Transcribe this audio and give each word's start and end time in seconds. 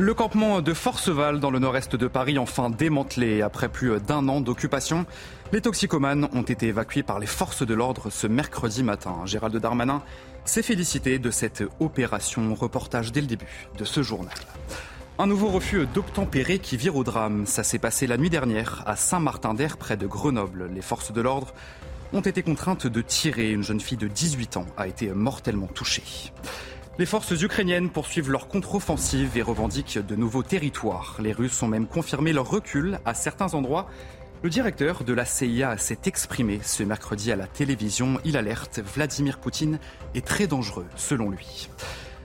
Le 0.00 0.14
campement 0.14 0.62
de 0.62 0.74
Forceval 0.74 1.40
dans 1.40 1.50
le 1.50 1.58
nord-est 1.58 1.96
de 1.96 2.06
Paris 2.06 2.38
enfin 2.38 2.70
démantelé 2.70 3.42
après 3.42 3.68
plus 3.68 3.98
d'un 3.98 4.28
an 4.28 4.40
d'occupation. 4.40 5.06
Les 5.50 5.60
toxicomanes 5.60 6.28
ont 6.32 6.42
été 6.42 6.68
évacués 6.68 7.02
par 7.02 7.18
les 7.18 7.26
forces 7.26 7.66
de 7.66 7.74
l'ordre 7.74 8.08
ce 8.08 8.28
mercredi 8.28 8.84
matin. 8.84 9.16
Gérald 9.24 9.56
Darmanin 9.56 10.04
s'est 10.44 10.62
félicité 10.62 11.18
de 11.18 11.32
cette 11.32 11.64
opération. 11.80 12.54
Reportage 12.54 13.10
dès 13.10 13.22
le 13.22 13.26
début 13.26 13.66
de 13.76 13.84
ce 13.84 14.04
journal. 14.04 14.36
Un 15.18 15.26
nouveau 15.26 15.48
refus 15.48 15.88
d'obtempérer 15.92 16.60
qui 16.60 16.76
vire 16.76 16.94
au 16.94 17.02
drame. 17.02 17.44
Ça 17.44 17.64
s'est 17.64 17.80
passé 17.80 18.06
la 18.06 18.18
nuit 18.18 18.30
dernière 18.30 18.84
à 18.86 18.94
Saint-Martin-d'Air 18.94 19.78
près 19.78 19.96
de 19.96 20.06
Grenoble. 20.06 20.70
Les 20.72 20.80
forces 20.80 21.10
de 21.10 21.20
l'ordre 21.20 21.52
ont 22.12 22.20
été 22.20 22.44
contraintes 22.44 22.86
de 22.86 23.02
tirer. 23.02 23.50
Une 23.50 23.64
jeune 23.64 23.80
fille 23.80 23.98
de 23.98 24.06
18 24.06 24.58
ans 24.58 24.66
a 24.76 24.86
été 24.86 25.08
mortellement 25.08 25.66
touchée. 25.66 26.04
Les 26.98 27.06
forces 27.06 27.30
ukrainiennes 27.30 27.90
poursuivent 27.90 28.28
leur 28.28 28.48
contre-offensive 28.48 29.36
et 29.36 29.42
revendiquent 29.42 30.04
de 30.04 30.16
nouveaux 30.16 30.42
territoires. 30.42 31.16
Les 31.20 31.32
Russes 31.32 31.62
ont 31.62 31.68
même 31.68 31.86
confirmé 31.86 32.32
leur 32.32 32.50
recul 32.50 32.98
à 33.04 33.14
certains 33.14 33.54
endroits. 33.54 33.86
Le 34.42 34.50
directeur 34.50 35.04
de 35.04 35.12
la 35.12 35.24
CIA 35.24 35.78
s'est 35.78 36.00
exprimé 36.06 36.58
ce 36.64 36.82
mercredi 36.82 37.30
à 37.30 37.36
la 37.36 37.46
télévision. 37.46 38.18
Il 38.24 38.36
alerte 38.36 38.80
Vladimir 38.80 39.38
Poutine 39.38 39.78
est 40.16 40.26
très 40.26 40.48
dangereux 40.48 40.86
selon 40.96 41.30
lui. 41.30 41.68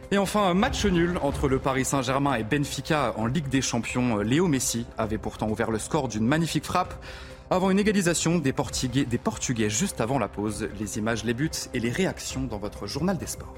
Et 0.10 0.18
enfin, 0.18 0.52
match 0.56 0.86
nul 0.86 1.20
entre 1.22 1.48
le 1.48 1.60
Paris 1.60 1.86
Saint-Germain 1.86 2.34
et 2.34 2.44
Benfica 2.44 3.14
en 3.16 3.28
Ligue 3.28 3.50
des 3.50 3.62
Champions. 3.62 4.18
Léo 4.22 4.48
Messi 4.48 4.88
avait 4.98 5.20
pourtant 5.20 5.50
ouvert 5.50 5.70
le 5.70 5.78
score 5.78 6.08
d'une 6.08 6.26
magnifique 6.26 6.66
frappe 6.66 6.96
avant 7.52 7.70
une 7.70 7.78
égalisation 7.78 8.40
des 8.40 8.54
Portugais 8.54 9.70
juste 9.70 10.02
avant 10.02 10.18
la 10.18 10.30
pause. 10.30 10.68
Les 10.80 10.98
images, 10.98 11.24
les 11.24 11.36
buts 11.36 11.52
et 11.76 11.80
les 11.80 11.92
réactions 11.92 12.42
dans 12.42 12.58
votre 12.58 12.88
journal 12.88 13.20
des 13.20 13.28
sports. 13.28 13.54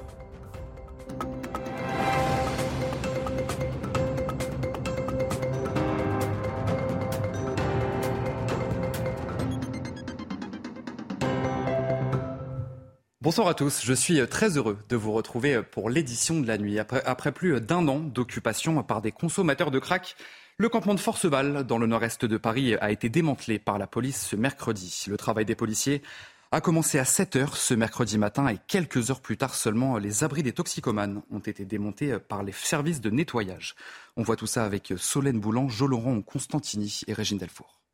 Bonsoir 13.26 13.48
à 13.48 13.56
tous, 13.56 13.82
je 13.84 13.94
suis 13.94 14.24
très 14.28 14.56
heureux 14.56 14.78
de 14.88 14.96
vous 14.96 15.12
retrouver 15.12 15.64
pour 15.64 15.90
l'édition 15.90 16.40
de 16.40 16.46
la 16.46 16.60
nuit. 16.60 16.78
Après, 16.78 17.32
plus 17.32 17.60
d'un 17.60 17.88
an 17.88 17.98
d'occupation 17.98 18.84
par 18.84 19.02
des 19.02 19.12
consommateurs 19.12 19.72
de 19.72 19.80
crack, 19.80 20.16
le 20.58 20.70
campement 20.70 20.94
de 20.94 21.00
Forceval, 21.00 21.64
dans 21.64 21.80
le 21.80 21.88
nord-est 21.88 22.24
de 22.24 22.38
Paris, 22.38 22.76
a 22.76 22.92
été 22.92 23.10
démantelé 23.10 23.58
par 23.58 23.80
la 23.80 23.88
police 23.88 24.28
ce 24.28 24.36
mercredi. 24.36 25.06
Le 25.08 25.18
travail 25.18 25.44
des 25.44 25.56
policiers 25.56 26.04
a 26.52 26.62
commencé 26.62 27.00
à 27.00 27.04
7 27.04 27.36
heures 27.38 27.58
ce 27.58 27.74
mercredi 27.74 28.20
matin 28.20 28.48
et 28.48 28.60
quelques 28.68 29.10
heures 29.10 29.22
plus 29.22 29.38
tard 29.38 29.56
seulement, 29.56 29.98
les 29.98 30.24
abris 30.24 30.44
des 30.44 30.54
toxicomanes 30.54 31.24
ont 31.32 31.40
été 31.40 31.66
démontés 31.66 32.20
par 32.20 32.44
les 32.44 32.52
services 32.52 33.02
de 33.02 33.10
nettoyage. 33.10 33.74
On 34.18 34.22
voit 34.22 34.36
tout 34.36 34.46
ça 34.46 34.66
avec 34.66 34.94
Solène 34.98 35.40
Boulan, 35.40 35.68
Jo 35.68 35.88
Laurent 35.88 36.22
Constantini 36.22 37.02
et 37.08 37.14
Régine 37.14 37.40
Delfour. 37.40 37.85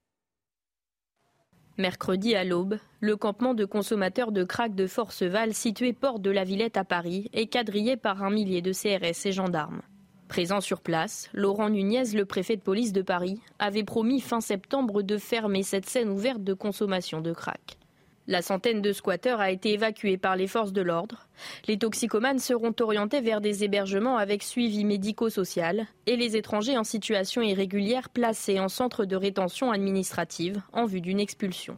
Mercredi 1.81 2.35
à 2.35 2.43
l'aube, 2.43 2.77
le 2.99 3.15
campement 3.17 3.55
de 3.55 3.65
consommateurs 3.65 4.31
de 4.31 4.43
crack 4.43 4.75
de 4.75 4.85
Forceval, 4.85 5.55
situé 5.55 5.93
port 5.93 6.19
de 6.19 6.29
la 6.29 6.43
Villette 6.43 6.77
à 6.77 6.83
Paris, 6.83 7.27
est 7.33 7.47
quadrillé 7.47 7.97
par 7.97 8.21
un 8.21 8.29
millier 8.29 8.61
de 8.61 8.71
CRS 8.71 9.25
et 9.25 9.31
gendarmes. 9.31 9.81
Présent 10.27 10.61
sur 10.61 10.81
place, 10.81 11.27
Laurent 11.33 11.71
Nunez, 11.71 12.13
le 12.13 12.25
préfet 12.25 12.55
de 12.55 12.61
police 12.61 12.93
de 12.93 13.01
Paris, 13.01 13.41
avait 13.57 13.83
promis 13.83 14.21
fin 14.21 14.41
septembre 14.41 15.01
de 15.01 15.17
fermer 15.17 15.63
cette 15.63 15.89
scène 15.89 16.09
ouverte 16.09 16.43
de 16.43 16.53
consommation 16.53 17.19
de 17.19 17.33
crack. 17.33 17.79
La 18.27 18.41
centaine 18.41 18.81
de 18.81 18.93
squatteurs 18.93 19.39
a 19.39 19.49
été 19.49 19.73
évacuée 19.73 20.17
par 20.17 20.35
les 20.35 20.47
forces 20.47 20.73
de 20.73 20.81
l'ordre. 20.81 21.27
Les 21.67 21.77
toxicomanes 21.77 22.39
seront 22.39 22.73
orientés 22.79 23.19
vers 23.19 23.41
des 23.41 23.63
hébergements 23.63 24.17
avec 24.17 24.43
suivi 24.43 24.85
médico-social 24.85 25.87
et 26.05 26.15
les 26.15 26.37
étrangers 26.37 26.77
en 26.77 26.83
situation 26.83 27.41
irrégulière 27.41 28.09
placés 28.09 28.59
en 28.59 28.69
centre 28.69 29.05
de 29.05 29.15
rétention 29.15 29.71
administrative 29.71 30.61
en 30.71 30.85
vue 30.85 31.01
d'une 31.01 31.19
expulsion. 31.19 31.77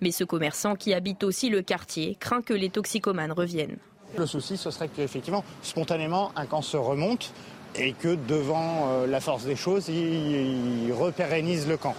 Mais 0.00 0.10
ce 0.10 0.24
commerçant 0.24 0.74
qui 0.74 0.92
habite 0.92 1.22
aussi 1.22 1.48
le 1.48 1.62
quartier 1.62 2.16
craint 2.18 2.42
que 2.42 2.54
les 2.54 2.70
toxicomanes 2.70 3.32
reviennent. 3.32 3.78
Le 4.18 4.26
souci, 4.26 4.56
ce 4.56 4.70
serait 4.70 4.88
qu'effectivement, 4.88 5.44
spontanément, 5.62 6.32
un 6.36 6.46
camp 6.46 6.62
se 6.62 6.76
remonte 6.76 7.32
et 7.76 7.92
que 7.92 8.16
devant 8.28 8.88
euh, 8.88 9.06
la 9.06 9.20
force 9.20 9.44
des 9.44 9.56
choses, 9.56 9.88
il, 9.88 10.86
il 10.86 10.92
repérennise 10.92 11.68
le 11.68 11.76
camp. 11.76 11.94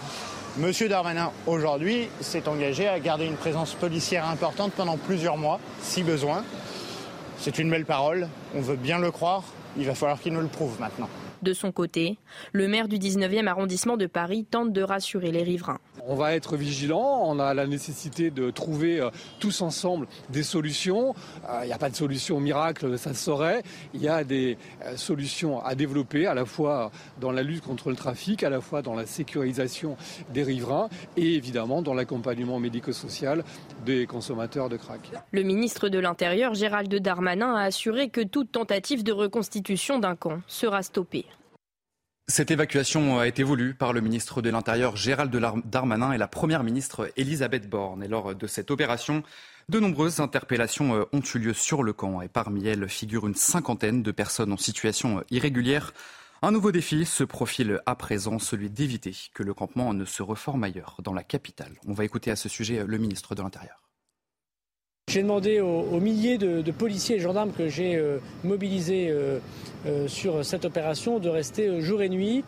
Monsieur 0.58 0.88
Darmanin, 0.88 1.32
aujourd'hui, 1.46 2.08
s'est 2.22 2.48
engagé 2.48 2.88
à 2.88 2.98
garder 2.98 3.26
une 3.26 3.36
présence 3.36 3.74
policière 3.74 4.26
importante 4.26 4.72
pendant 4.72 4.96
plusieurs 4.96 5.36
mois, 5.36 5.60
si 5.82 6.02
besoin. 6.02 6.44
C'est 7.38 7.58
une 7.58 7.68
belle 7.68 7.84
parole, 7.84 8.26
on 8.54 8.62
veut 8.62 8.76
bien 8.76 8.98
le 8.98 9.10
croire, 9.10 9.42
il 9.76 9.84
va 9.84 9.94
falloir 9.94 10.18
qu'il 10.18 10.32
nous 10.32 10.40
le 10.40 10.46
prouve 10.46 10.80
maintenant. 10.80 11.10
De 11.42 11.52
son 11.52 11.72
côté, 11.72 12.18
le 12.52 12.68
maire 12.68 12.88
du 12.88 12.98
19e 12.98 13.46
arrondissement 13.46 13.96
de 13.96 14.06
Paris 14.06 14.44
tente 14.44 14.72
de 14.72 14.82
rassurer 14.82 15.32
les 15.32 15.42
riverains. 15.42 15.78
On 16.06 16.14
va 16.14 16.34
être 16.34 16.56
vigilant, 16.56 17.22
on 17.24 17.38
a 17.38 17.52
la 17.52 17.66
nécessité 17.66 18.30
de 18.30 18.50
trouver 18.50 19.00
euh, 19.00 19.10
tous 19.40 19.60
ensemble 19.62 20.06
des 20.30 20.42
solutions. 20.42 21.14
Euh, 21.48 21.60
il 21.62 21.66
n'y 21.66 21.72
a 21.72 21.78
pas 21.78 21.90
de 21.90 21.96
solution 21.96 22.38
miracle, 22.40 22.98
ça 22.98 23.12
se 23.12 23.24
saurait. 23.24 23.62
Il 23.92 24.02
y 24.02 24.08
a 24.08 24.24
des 24.24 24.56
euh, 24.84 24.96
solutions 24.96 25.64
à 25.64 25.74
développer 25.74 26.26
à 26.26 26.34
la 26.34 26.44
fois 26.44 26.90
dans 27.20 27.32
la 27.32 27.42
lutte 27.42 27.64
contre 27.64 27.90
le 27.90 27.96
trafic, 27.96 28.42
à 28.42 28.50
la 28.50 28.60
fois 28.60 28.82
dans 28.82 28.94
la 28.94 29.06
sécurisation 29.06 29.96
des 30.32 30.42
riverains 30.42 30.88
et 31.16 31.34
évidemment 31.34 31.82
dans 31.82 31.94
l'accompagnement 31.94 32.60
médico-social 32.60 33.44
des 33.84 34.06
consommateurs 34.06 34.68
de 34.68 34.76
crack. 34.76 35.00
Le 35.32 35.42
ministre 35.42 35.88
de 35.88 35.98
l'Intérieur, 35.98 36.54
Gérald 36.54 36.94
Darmanin, 36.94 37.54
a 37.54 37.62
assuré 37.62 38.08
que 38.08 38.20
toute 38.20 38.52
tentative 38.52 39.02
de 39.02 39.12
reconstitution 39.12 39.98
d'un 39.98 40.16
camp 40.16 40.40
sera 40.46 40.82
stoppée. 40.82 41.26
Cette 42.28 42.50
évacuation 42.50 43.20
a 43.20 43.28
été 43.28 43.44
voulue 43.44 43.74
par 43.74 43.92
le 43.92 44.00
ministre 44.00 44.42
de 44.42 44.50
l'Intérieur 44.50 44.96
Gérald 44.96 45.30
Darmanin 45.64 46.10
et 46.10 46.18
la 46.18 46.26
première 46.26 46.64
ministre 46.64 47.08
Elisabeth 47.16 47.70
Borne. 47.70 48.02
Et 48.02 48.08
lors 48.08 48.34
de 48.34 48.46
cette 48.48 48.72
opération, 48.72 49.22
de 49.68 49.78
nombreuses 49.78 50.18
interpellations 50.18 50.96
euh, 50.96 51.04
ont 51.12 51.20
eu 51.20 51.38
lieu 51.38 51.52
sur 51.52 51.84
le 51.84 51.92
camp 51.92 52.20
et 52.22 52.28
parmi 52.28 52.66
elles 52.66 52.88
figurent 52.88 53.28
une 53.28 53.36
cinquantaine 53.36 54.02
de 54.02 54.10
personnes 54.10 54.52
en 54.52 54.56
situation 54.56 55.18
euh, 55.18 55.22
irrégulière. 55.30 55.94
Un 56.42 56.50
nouveau 56.50 56.72
défi 56.72 57.04
se 57.04 57.22
profile 57.22 57.80
à 57.86 57.94
présent, 57.94 58.40
celui 58.40 58.70
d'éviter 58.70 59.14
que 59.32 59.44
le 59.44 59.54
campement 59.54 59.94
ne 59.94 60.04
se 60.04 60.24
reforme 60.24 60.64
ailleurs 60.64 60.96
dans 61.04 61.14
la 61.14 61.22
capitale. 61.22 61.78
On 61.86 61.92
va 61.92 62.04
écouter 62.04 62.32
à 62.32 62.36
ce 62.36 62.48
sujet 62.48 62.84
le 62.84 62.98
ministre 62.98 63.36
de 63.36 63.42
l'Intérieur. 63.42 63.85
J'ai 65.08 65.22
demandé 65.22 65.60
aux, 65.60 66.00
milliers 66.00 66.36
de, 66.36 66.68
policiers 66.72 67.14
et 67.14 67.20
gendarmes 67.20 67.52
que 67.52 67.68
j'ai 67.68 67.94
euh, 67.94 68.18
mobilisés 68.42 69.06
euh, 69.08 69.38
euh, 69.86 70.08
sur 70.08 70.44
cette 70.44 70.64
opération 70.64 71.20
de 71.20 71.28
rester 71.28 71.80
jour 71.80 72.02
et 72.02 72.08
nuit 72.08 72.42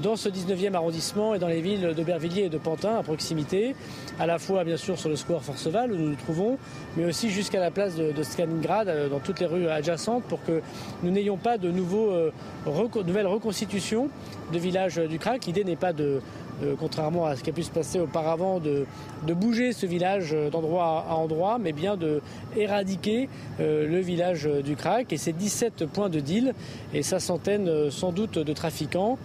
dans 0.00 0.14
ce 0.14 0.28
19e 0.28 0.74
arrondissement 0.74 1.34
et 1.34 1.40
dans 1.40 1.48
les 1.48 1.60
villes 1.60 1.92
d'Aubervilliers 1.96 2.44
et 2.44 2.48
de 2.48 2.58
Pantin 2.58 2.94
à 2.94 3.02
proximité, 3.02 3.74
à 4.20 4.26
la 4.26 4.38
fois 4.38 4.62
bien 4.62 4.76
sûr 4.76 4.96
sur 4.96 5.08
le 5.08 5.16
square 5.16 5.42
Forceval 5.42 5.90
où 5.90 5.96
nous 5.96 6.10
nous 6.10 6.14
trouvons, 6.14 6.56
mais 6.96 7.04
aussi 7.04 7.30
jusqu'à 7.30 7.58
la 7.58 7.72
place 7.72 7.96
de, 7.96 8.12
de 8.12 9.08
dans 9.08 9.18
toutes 9.18 9.40
les 9.40 9.46
rues 9.46 9.66
adjacentes, 9.66 10.22
pour 10.24 10.42
que 10.44 10.62
nous 11.02 11.10
n'ayons 11.10 11.36
pas 11.36 11.58
de 11.58 11.70
nouvelles 11.70 13.26
reconstitutions 13.26 14.08
de 14.52 14.58
villages 14.58 14.96
du 14.96 15.18
crack. 15.18 15.46
L'idée 15.46 15.64
n'est 15.64 15.76
pas 15.76 15.92
de, 15.92 16.20
contrairement 16.78 17.26
à 17.26 17.36
ce 17.36 17.42
qui 17.42 17.50
a 17.50 17.52
pu 17.52 17.62
se 17.62 17.70
passer 17.70 18.00
auparavant, 18.00 18.60
de, 18.60 18.86
bouger 19.34 19.72
ce 19.72 19.86
village 19.86 20.36
d'endroit 20.52 21.04
à 21.08 21.14
endroit, 21.14 21.58
mais 21.58 21.72
bien 21.72 21.96
de 21.96 22.20
éradiquer 22.56 23.28
euh, 23.60 23.86
le 23.86 23.98
village 24.00 24.44
du 24.44 24.76
crack 24.76 25.12
et 25.12 25.16
ses 25.16 25.32
17 25.32 25.86
points 25.86 26.08
de 26.08 26.20
deal 26.20 26.54
et 26.92 27.02
sa 27.02 27.20
centaine 27.20 27.68
euh, 27.68 27.90
sans 27.90 28.12
doute 28.12 28.38
de 28.38 28.52
trafiquants. 28.52 29.18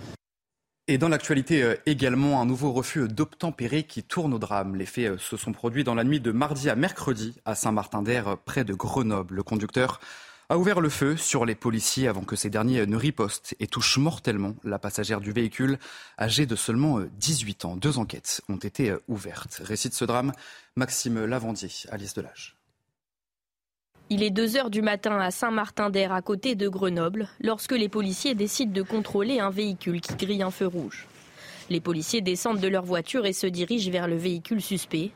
Et 0.87 0.97
dans 0.97 1.09
l'actualité 1.09 1.61
euh, 1.61 1.75
également, 1.85 2.41
un 2.41 2.45
nouveau 2.45 2.71
refus 2.71 3.07
d'obtempérer 3.07 3.83
qui 3.83 4.03
tourne 4.03 4.33
au 4.33 4.39
drame. 4.39 4.75
Les 4.75 4.85
faits 4.85 5.17
se 5.17 5.37
sont 5.37 5.51
produits 5.51 5.83
dans 5.83 5.95
la 5.95 6.03
nuit 6.03 6.19
de 6.19 6.31
mardi 6.31 6.69
à 6.69 6.75
mercredi 6.75 7.35
à 7.45 7.55
Saint-Martin-d'Air, 7.55 8.37
près 8.43 8.63
de 8.63 8.73
Grenoble. 8.73 9.35
Le 9.35 9.43
conducteur 9.43 9.99
a 10.49 10.57
ouvert 10.57 10.81
le 10.81 10.89
feu 10.89 11.15
sur 11.15 11.45
les 11.45 11.53
policiers 11.53 12.07
avant 12.07 12.23
que 12.23 12.35
ces 12.35 12.49
derniers 12.49 12.85
ne 12.87 12.97
ripostent 12.97 13.53
et 13.59 13.67
touchent 13.67 13.99
mortellement 13.99 14.55
la 14.63 14.79
passagère 14.79 15.21
du 15.21 15.31
véhicule 15.31 15.77
âgée 16.17 16.47
de 16.47 16.55
seulement 16.55 16.99
18 17.19 17.65
ans. 17.65 17.75
Deux 17.75 17.99
enquêtes 17.99 18.41
ont 18.49 18.57
été 18.57 18.93
ouvertes. 19.07 19.61
Récit 19.63 19.89
de 19.89 19.93
ce 19.93 20.05
drame, 20.05 20.31
Maxime 20.75 21.23
Lavandier, 21.25 21.69
Alice 21.91 22.15
Delage. 22.15 22.57
Il 24.09 24.23
est 24.23 24.31
2 24.31 24.57
heures 24.57 24.71
du 24.71 24.81
matin 24.81 25.19
à 25.19 25.29
Saint-Martin-d'Air, 25.29 26.11
à 26.11 26.23
côté 26.23 26.55
de 26.55 26.67
Grenoble, 26.67 27.29
lorsque 27.41 27.73
les 27.73 27.89
policiers 27.89 28.33
décident 28.33 28.73
de 28.73 28.81
contrôler 28.81 29.39
un 29.39 29.51
véhicule 29.51 30.01
qui 30.01 30.15
grille 30.15 30.41
un 30.41 30.49
feu 30.49 30.65
rouge. 30.65 31.05
Les 31.69 31.79
policiers 31.79 32.21
descendent 32.21 32.59
de 32.59 32.67
leur 32.67 32.85
voiture 32.85 33.27
et 33.27 33.33
se 33.33 33.45
dirigent 33.45 33.91
vers 33.91 34.07
le 34.07 34.17
véhicule 34.17 34.63
suspect. 34.63 35.11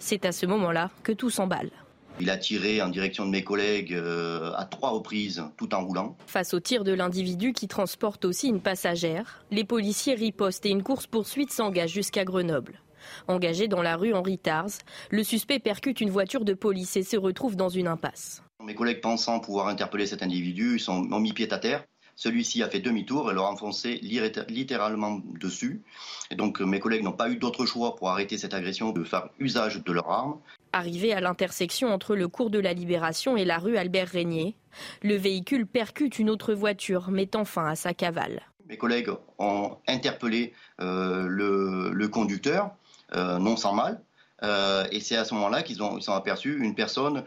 C'est 0.00 0.24
à 0.24 0.32
ce 0.32 0.44
moment-là 0.46 0.90
que 1.04 1.12
tout 1.12 1.30
s'emballe. 1.30 1.70
Il 2.20 2.30
a 2.30 2.36
tiré 2.36 2.82
en 2.82 2.88
direction 2.88 3.24
de 3.26 3.30
mes 3.30 3.42
collègues 3.42 3.94
euh, 3.94 4.52
à 4.56 4.64
trois 4.64 4.90
reprises, 4.90 5.42
tout 5.56 5.74
en 5.74 5.84
roulant. 5.84 6.16
Face 6.26 6.54
au 6.54 6.60
tir 6.60 6.84
de 6.84 6.92
l'individu 6.92 7.52
qui 7.52 7.68
transporte 7.68 8.24
aussi 8.24 8.48
une 8.48 8.60
passagère, 8.60 9.44
les 9.50 9.64
policiers 9.64 10.14
ripostent 10.14 10.66
et 10.66 10.70
une 10.70 10.82
course-poursuite 10.82 11.50
s'engage 11.50 11.90
jusqu'à 11.90 12.24
Grenoble. 12.24 12.80
Engagé 13.26 13.66
dans 13.66 13.82
la 13.82 13.96
rue 13.96 14.14
Henri 14.14 14.38
Tars, 14.38 14.70
le 15.10 15.24
suspect 15.24 15.58
percute 15.58 16.00
une 16.00 16.10
voiture 16.10 16.44
de 16.44 16.54
police 16.54 16.96
et 16.96 17.02
se 17.02 17.16
retrouve 17.16 17.56
dans 17.56 17.68
une 17.68 17.88
impasse. 17.88 18.42
Mes 18.62 18.74
collègues 18.74 19.00
pensant 19.00 19.40
pouvoir 19.40 19.66
interpeller 19.66 20.06
cet 20.06 20.22
individu, 20.22 20.74
ils 20.76 20.80
sont, 20.80 21.08
ont 21.10 21.18
mis 21.18 21.32
pied 21.32 21.52
à 21.52 21.58
terre 21.58 21.84
Celui-ci 22.14 22.62
a 22.62 22.68
fait 22.68 22.80
demi-tour 22.80 23.30
et 23.30 23.34
leur 23.34 23.46
a 23.46 23.50
enfoncé 23.50 24.00
littéralement 24.02 25.20
dessus. 25.40 25.82
Et 26.30 26.34
donc 26.34 26.60
mes 26.60 26.80
collègues 26.80 27.02
n'ont 27.02 27.12
pas 27.12 27.30
eu 27.30 27.36
d'autre 27.36 27.66
choix 27.66 27.96
pour 27.96 28.10
arrêter 28.10 28.38
cette 28.38 28.54
agression 28.54 28.90
de 28.90 29.04
faire 29.04 29.28
usage 29.38 29.82
de 29.82 29.92
leurs 29.92 30.10
armes. 30.10 30.38
Arrivé 30.72 31.12
à 31.12 31.20
l'intersection 31.20 31.88
entre 31.88 32.14
le 32.14 32.28
cours 32.28 32.50
de 32.50 32.58
la 32.58 32.72
Libération 32.72 33.36
et 33.36 33.44
la 33.44 33.58
rue 33.58 33.76
Albert 33.76 34.08
Régnier, 34.08 34.56
le 35.02 35.16
véhicule 35.16 35.66
percute 35.66 36.18
une 36.18 36.30
autre 36.30 36.54
voiture, 36.54 37.10
mettant 37.10 37.44
fin 37.44 37.66
à 37.66 37.74
sa 37.74 37.94
cavale. 37.94 38.42
Mes 38.68 38.78
collègues 38.78 39.10
ont 39.38 39.76
interpellé 39.86 40.54
euh, 40.80 41.26
le, 41.28 42.08
conducteur, 42.08 42.70
euh, 43.14 43.38
non 43.38 43.56
sans 43.56 43.74
mal, 43.74 44.00
euh, 44.42 44.86
et 44.90 45.00
c'est 45.00 45.16
à 45.16 45.24
ce 45.24 45.34
moment-là 45.34 45.62
qu'ils 45.62 45.82
ont, 45.82 45.98
ont, 45.98 46.14
aperçu 46.14 46.58
une 46.58 46.74
personne 46.74 47.22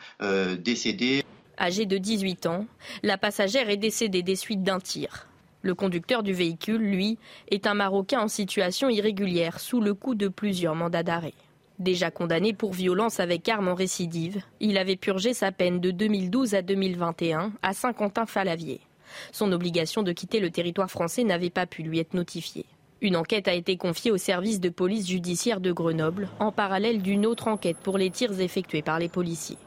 décédée. 0.60 1.24
Âgée 1.58 1.86
de 1.86 1.98
18 1.98 2.48
ans, 2.48 2.66
la 3.04 3.18
passagère 3.18 3.70
est 3.70 3.78
décédée 3.78 4.24
des 4.24 4.36
suites 4.36 4.64
d'un 4.64 4.80
tir. 4.80 5.28
Le 5.62 5.74
conducteur 5.74 6.22
du 6.22 6.34
véhicule, 6.34 6.82
lui, 6.82 7.18
est 7.50 7.66
un 7.66 7.74
Marocain 7.74 8.22
en 8.22 8.28
situation 8.28 8.90
irrégulière, 8.90 9.60
sous 9.60 9.82
le 9.82 9.94
coup 9.94 10.16
de 10.16 10.28
plusieurs 10.28 10.76
mandats 10.76 11.04
d'arrêt. 11.04 11.34
Déjà 11.80 12.12
condamné 12.12 12.54
pour 12.54 12.74
violence 12.74 13.20
avec 13.20 13.48
arme 13.50 13.70
en 13.70 13.74
récidive, 13.74 14.42
il 14.60 14.78
avait 14.78 14.96
purgé 14.96 15.34
sa 15.34 15.52
peine 15.52 15.80
de 15.80 15.92
2012 15.92 16.56
à 16.56 16.62
2021 16.62 17.52
à 17.62 17.74
Saint-Quentin-Falavier. 17.74 18.82
Son 19.32 19.52
obligation 19.52 20.04
de 20.04 20.12
quitter 20.12 20.40
le 20.40 20.52
territoire 20.52 20.92
français 20.92 21.24
n'avait 21.24 21.50
pas 21.50 21.66
pu 21.66 21.84
lui 21.84 22.00
être 22.00 22.14
notifiée. 22.14 22.66
Une 23.02 23.16
enquête 23.16 23.48
a 23.48 23.54
été 23.54 23.78
confiée 23.78 24.12
au 24.12 24.18
service 24.18 24.60
de 24.60 24.70
police 24.70 25.08
judiciaire 25.08 25.60
de 25.60 25.72
Grenoble, 25.72 26.30
en 26.40 26.52
parallèle 26.52 27.02
d'une 27.02 27.26
autre 27.26 27.48
enquête 27.48 27.78
pour 27.78 27.98
les 27.98 28.10
tirs 28.10 28.40
effectués 28.40 28.82
par 28.82 29.00
les 29.00 29.10
policiers. 29.10 29.58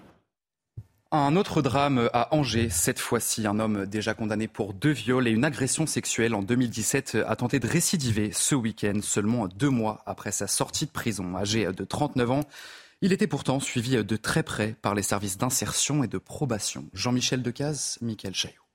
Un 1.10 1.36
autre 1.36 1.62
drame 1.62 2.10
à 2.12 2.34
Angers, 2.34 2.68
cette 2.68 2.98
fois-ci, 2.98 3.46
un 3.46 3.58
homme 3.60 3.86
déjà 3.86 4.12
condamné 4.12 4.46
pour 4.46 4.74
deux 4.74 4.90
viols 4.90 5.26
et 5.26 5.30
une 5.30 5.46
agression 5.46 5.86
sexuelle 5.86 6.34
en 6.34 6.42
2017 6.42 7.16
a 7.26 7.34
tenté 7.34 7.60
de 7.60 7.66
récidiver 7.66 8.30
ce 8.30 8.54
week-end, 8.54 8.98
seulement 9.00 9.48
deux 9.48 9.70
mois 9.70 10.02
après 10.04 10.32
sa 10.32 10.46
sortie 10.46 10.84
de 10.84 10.90
prison. 10.90 11.34
Âgé 11.34 11.64
de 11.72 11.84
39 11.84 12.30
ans, 12.30 12.44
il 13.00 13.14
était 13.14 13.26
pourtant 13.26 13.58
suivi 13.58 14.04
de 14.04 14.16
très 14.16 14.42
près 14.42 14.76
par 14.82 14.94
les 14.94 15.02
services 15.02 15.38
d'insertion 15.38 16.04
et 16.04 16.08
de 16.08 16.18
probation. 16.18 16.84
Jean-Michel 16.92 17.42
Decaze, 17.42 17.96
Michael 18.02 18.34
Chaillot. 18.34 18.67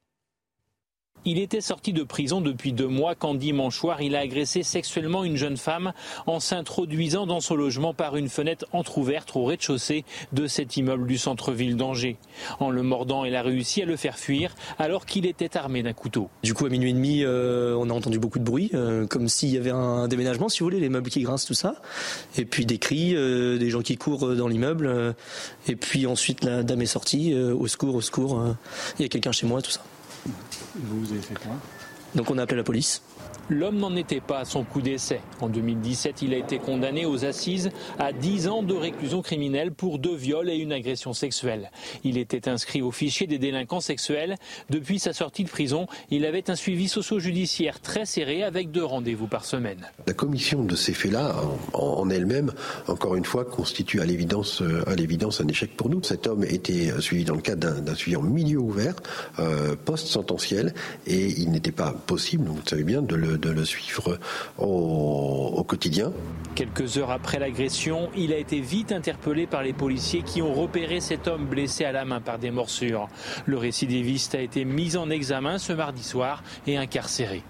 Il 1.26 1.40
était 1.40 1.62
sorti 1.62 1.94
de 1.94 2.04
prison 2.04 2.42
depuis 2.42 2.74
deux 2.74 2.88
mois 2.88 3.16
quand 3.16 3.34
dimanche 3.34 3.78
soir 3.78 4.02
il 4.02 4.14
a 4.16 4.20
agressé 4.20 4.62
sexuellement 4.62 5.24
une 5.24 5.38
jeune 5.38 5.56
femme 5.56 5.94
en 6.28 6.42
s'introduisant 6.42 7.26
dans 7.26 7.40
son 7.40 7.56
logement 7.56 7.94
par 7.94 8.18
une 8.18 8.28
fenêtre 8.28 8.66
entr'ouverte 8.74 9.34
au 9.38 9.46
rez-de-chaussée 9.46 10.04
de 10.34 10.48
cet 10.48 10.76
immeuble 10.76 11.08
du 11.08 11.18
centre-ville 11.18 11.78
d'Angers. 11.78 12.18
En 12.60 12.70
le 12.70 12.84
mordant, 12.84 13.24
elle 13.24 13.38
a 13.38 13.42
réussi 13.42 13.82
à 13.82 13.86
le 13.86 13.96
faire 13.96 14.18
fuir 14.18 14.54
alors 14.80 15.06
qu'il 15.06 15.26
était 15.26 15.56
armé 15.56 15.82
d'un 15.82 15.94
couteau. 15.94 16.30
Du 16.44 16.54
coup, 16.54 16.66
à 16.66 16.70
minuit 16.70 16.90
et 16.90 16.94
demi, 16.94 17.24
euh, 17.24 17.74
on 17.80 17.90
a 17.90 17.94
entendu 17.94 18.20
beaucoup 18.20 18.40
de 18.40 18.44
bruit, 18.44 18.70
euh, 18.74 19.08
comme 19.08 19.30
s'il 19.30 19.50
y 19.50 19.58
avait 19.58 19.72
un 19.72 20.10
déménagement, 20.10 20.50
si 20.50 20.60
vous 20.60 20.66
voulez, 20.66 20.82
les 20.82 20.90
meubles 20.90 21.10
qui 21.10 21.22
grincent, 21.22 21.48
tout 21.48 21.54
ça. 21.54 21.76
Et 22.38 22.44
puis 22.44 22.66
des 22.66 22.80
cris, 22.80 23.16
euh, 23.16 23.58
des 23.58 23.70
gens 23.70 23.82
qui 23.82 23.96
courent 23.96 24.36
dans 24.36 24.50
l'immeuble. 24.50 25.16
et 25.70 25.78
puis 25.78 26.06
ensuite, 26.06 26.44
la 26.44 26.64
dame 26.64 26.82
est 26.82 26.86
sortie, 26.86 27.34
au 27.34 27.68
secours, 27.68 27.96
au 27.96 28.02
secours, 28.02 28.44
il 29.00 29.04
y 29.04 29.06
a 29.06 29.08
quelqu'un 29.08 29.32
chez 29.32 29.46
moi, 29.46 29.62
tout 29.62 29.72
ça. 29.72 29.82
Vous, 30.76 31.12
avez 31.12 31.22
fait 31.22 31.36
quoi? 31.36 31.56
Donc 32.16 32.30
on 32.30 32.38
a 32.38 32.44
appelé 32.44 32.58
la 32.58 32.64
police. 32.64 33.02
L'homme 33.50 33.78
n'en 33.78 33.96
était 33.98 34.22
pas 34.22 34.40
à 34.40 34.46
son 34.46 34.64
coup 34.64 34.82
d'essai. 34.82 35.20
En 35.42 35.50
2017, 35.50 36.22
il 36.22 36.34
a 36.34 36.38
été 36.38 36.60
condamné 36.60 37.06
aux 37.06 37.26
assises 37.26 37.72
à 38.00 38.14
10 38.14 38.48
ans 38.48 38.64
de 38.64 38.74
réclusion 38.74 39.22
criminelle 39.22 39.74
pour 39.74 40.00
deux 40.00 40.16
viols 40.16 40.50
et 40.50 40.56
une 40.56 40.72
agression 40.72 41.12
sexuelle. 41.12 41.70
Il 42.06 42.18
était 42.18 42.48
inscrit 42.48 42.82
au 42.82 42.92
fichier 42.92 43.28
des 43.28 43.40
délinquants 43.40 43.82
sexuels. 43.82 44.38
Depuis 44.70 44.98
sa 44.98 45.12
sortie 45.12 45.44
de 45.44 45.50
prison, 45.50 45.88
il 46.10 46.26
avait 46.26 46.50
un 46.50 46.56
suivi 46.56 46.88
socio-judiciaire 46.88 47.82
très 47.82 48.06
serré 48.06 48.44
avec 48.44 48.72
deux 48.72 48.86
rendez-vous 48.86 49.28
par 49.28 49.44
semaine. 49.44 49.90
La 50.08 50.14
commission 50.14 50.64
de 50.64 50.76
ces 50.78 50.94
faits-là, 50.94 51.36
en 51.74 52.10
elle-même, 52.10 52.54
encore 52.88 53.16
une 53.16 53.26
fois, 53.26 53.44
constitue 53.44 54.00
à 54.00 54.06
l'évidence, 54.06 54.64
à 54.88 54.96
l'évidence 54.96 55.42
un 55.42 55.48
échec 55.50 55.76
pour 55.76 55.90
nous. 55.90 56.02
Cet 56.02 56.28
homme 56.28 56.46
était 56.46 56.94
suivi 57.02 57.26
dans 57.26 57.36
le 57.36 57.42
cadre 57.42 57.82
d'un 57.82 57.96
suivi 57.96 58.16
en 58.16 58.22
milieu 58.22 58.60
ouvert, 58.60 58.96
euh, 59.40 59.76
post-sententiel, 59.84 60.74
et 61.08 61.28
il 61.28 61.52
n'était 61.52 61.72
pas 61.72 61.94
possible, 62.04 62.48
vous 62.48 62.58
le 62.64 62.70
savez 62.70 62.84
bien, 62.84 63.02
de 63.02 63.16
le 63.16 63.38
de, 63.38 63.50
le 63.50 63.66
suivre 63.66 64.20
au, 64.58 65.64
quotidien. 65.68 66.12
Quelques 66.56 66.98
heures 66.98 67.12
après 67.12 67.40
l'agression, 67.40 68.10
il 68.16 68.34
a 68.34 68.38
été 68.38 68.60
vite 68.60 68.92
interpellé 68.92 69.48
par 69.48 69.64
les 69.64 69.74
policiers 69.74 70.22
qui 70.22 70.42
ont 70.42 70.54
repéré 70.54 71.00
cet 71.00 71.28
homme 71.28 71.46
blessé 71.46 71.86
à 71.86 71.92
la 71.92 72.06
main 72.06 72.22
par 72.22 72.38
des 72.38 72.52
morsures. 72.52 73.08
Le 73.46 73.58
récidiviste 73.58 74.36
a 74.36 74.42
été 74.42 74.66
mis 74.66 74.98
en 74.98 75.10
examen 75.10 75.58
ce 75.58 75.74
mardi 75.74 76.04
soir 76.04 76.44
et 76.68 76.78
incarcéré. 76.78 77.44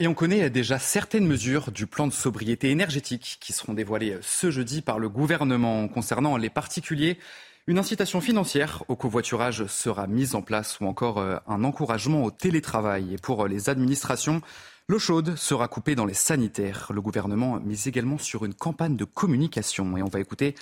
Et 0.00 0.06
on 0.06 0.14
connaît 0.14 0.48
déjà 0.48 0.78
certaines 0.78 1.26
mesures 1.26 1.72
du 1.72 1.86
plan 1.86 2.06
de 2.06 2.12
sobriété 2.12 2.70
énergétique 2.70 3.38
qui 3.40 3.52
seront 3.52 3.74
dévoilées 3.74 4.16
ce 4.22 4.48
jeudi 4.50 4.80
par 4.80 5.00
le 5.00 5.08
gouvernement 5.08 5.88
concernant 5.88 6.36
les 6.36 6.50
particuliers. 6.50 7.18
Une 7.68 7.78
incitation 7.78 8.22
financière 8.22 8.82
au 8.88 8.96
covoiturage 8.96 9.66
sera 9.66 10.06
mise 10.06 10.34
en 10.34 10.40
place 10.40 10.80
ou 10.80 10.86
encore 10.86 11.18
euh, 11.18 11.36
un 11.46 11.64
encouragement 11.64 12.24
au 12.24 12.30
télétravail. 12.30 13.12
Et 13.12 13.18
pour 13.18 13.44
euh, 13.44 13.46
les 13.46 13.68
administrations, 13.68 14.40
l'eau 14.88 14.98
chaude 14.98 15.36
sera 15.36 15.68
coupée 15.68 15.94
dans 15.94 16.06
les 16.06 16.14
sanitaires. 16.14 16.90
Le 16.94 17.02
gouvernement 17.02 17.60
mise 17.60 17.86
également 17.86 18.16
sur 18.16 18.46
une 18.46 18.54
campagne 18.54 18.96
de 18.96 19.04
communication. 19.04 19.98
Et 19.98 20.02
on 20.02 20.08
va 20.08 20.18
écouter 20.18 20.54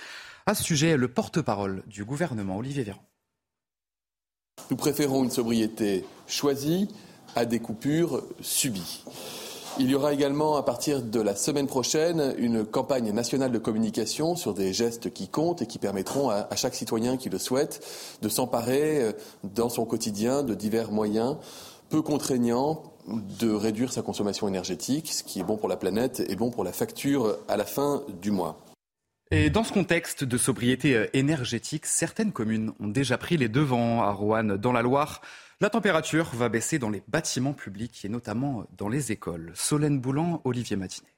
à 0.47 0.57
ce 0.57 0.65
sujet 0.65 0.97
le 0.97 1.07
porte-parole 1.07 1.85
du 1.87 2.05
gouvernement, 2.05 2.57
Olivier 2.57 2.83
Véran. 2.83 3.05
Nous 4.73 4.77
préférons 4.77 5.23
une 5.23 5.31
sobriété 5.31 6.05
choisie 6.27 6.89
à 7.37 7.45
des 7.45 7.61
coupures 7.61 8.25
subies. 8.41 9.05
Il 9.79 9.91
y 9.91 9.95
aura 9.95 10.15
également, 10.15 10.57
à 10.57 10.63
partir 10.63 11.03
de 11.03 11.21
la 11.21 11.37
semaine 11.37 11.67
prochaine, 11.67 12.35
une 12.39 12.65
campagne 12.65 13.13
nationale 13.13 13.53
de 13.53 13.59
communication 13.59 14.35
sur 14.35 14.55
des 14.55 14.73
gestes 14.73 15.13
qui 15.13 15.29
comptent 15.29 15.61
et 15.61 15.67
qui 15.67 15.79
permettront 15.79 16.31
à, 16.31 16.49
chaque 16.57 16.75
citoyen 16.75 17.19
qui 17.19 17.29
le 17.29 17.39
souhaite 17.39 17.85
de 18.23 18.29
s'emparer 18.31 19.03
euh, 19.03 19.13
dans 19.45 19.69
son 19.69 19.85
quotidien 19.85 20.43
de 20.43 20.55
divers 20.55 20.91
moyens 20.91 21.37
peu 21.91 22.01
contraignants 22.01 22.85
de 23.07 23.53
réduire 23.53 23.93
sa 23.93 24.01
consommation 24.01 24.49
énergétique, 24.49 25.13
ce 25.13 25.23
qui 25.23 25.41
est 25.41 25.45
bon 25.45 25.59
pour 25.59 25.69
la 25.69 25.77
planète 25.77 26.25
et 26.27 26.37
bon 26.37 26.51
pour 26.51 26.65
la 26.65 26.73
facture 26.73 27.37
à 27.47 27.59
la 27.59 27.67
fin 27.67 28.03
du 28.23 28.31
mois. 28.31 28.59
Et 29.31 29.51
dans 29.51 29.63
ce 29.63 29.73
contexte 29.73 30.25
de 30.25 30.39
sobriété 30.39 30.95
euh, 30.95 31.07
énergétique, 31.13 31.85
certaines 31.85 32.33
communes 32.33 32.73
ont 32.81 32.89
déjà 32.89 33.19
pris 33.19 33.37
les 33.37 33.49
devants 33.51 34.03
à 34.03 34.11
Roanne, 34.11 34.57
dans 34.57 34.73
la 34.73 34.83
Loire. 34.83 35.21
La 35.63 35.71
température 35.71 36.27
va 36.35 36.51
baisser 36.51 36.79
dans 36.79 36.91
les 36.91 37.03
bâtiments 37.09 37.55
publics 37.55 38.05
et 38.05 38.11
notamment 38.11 38.67
dans 38.77 38.91
les 38.91 39.11
écoles. 39.11 39.53
Solène 39.55 39.99
Boulan, 39.99 40.43
Olivier 40.45 40.77
Matinet. 40.77 41.09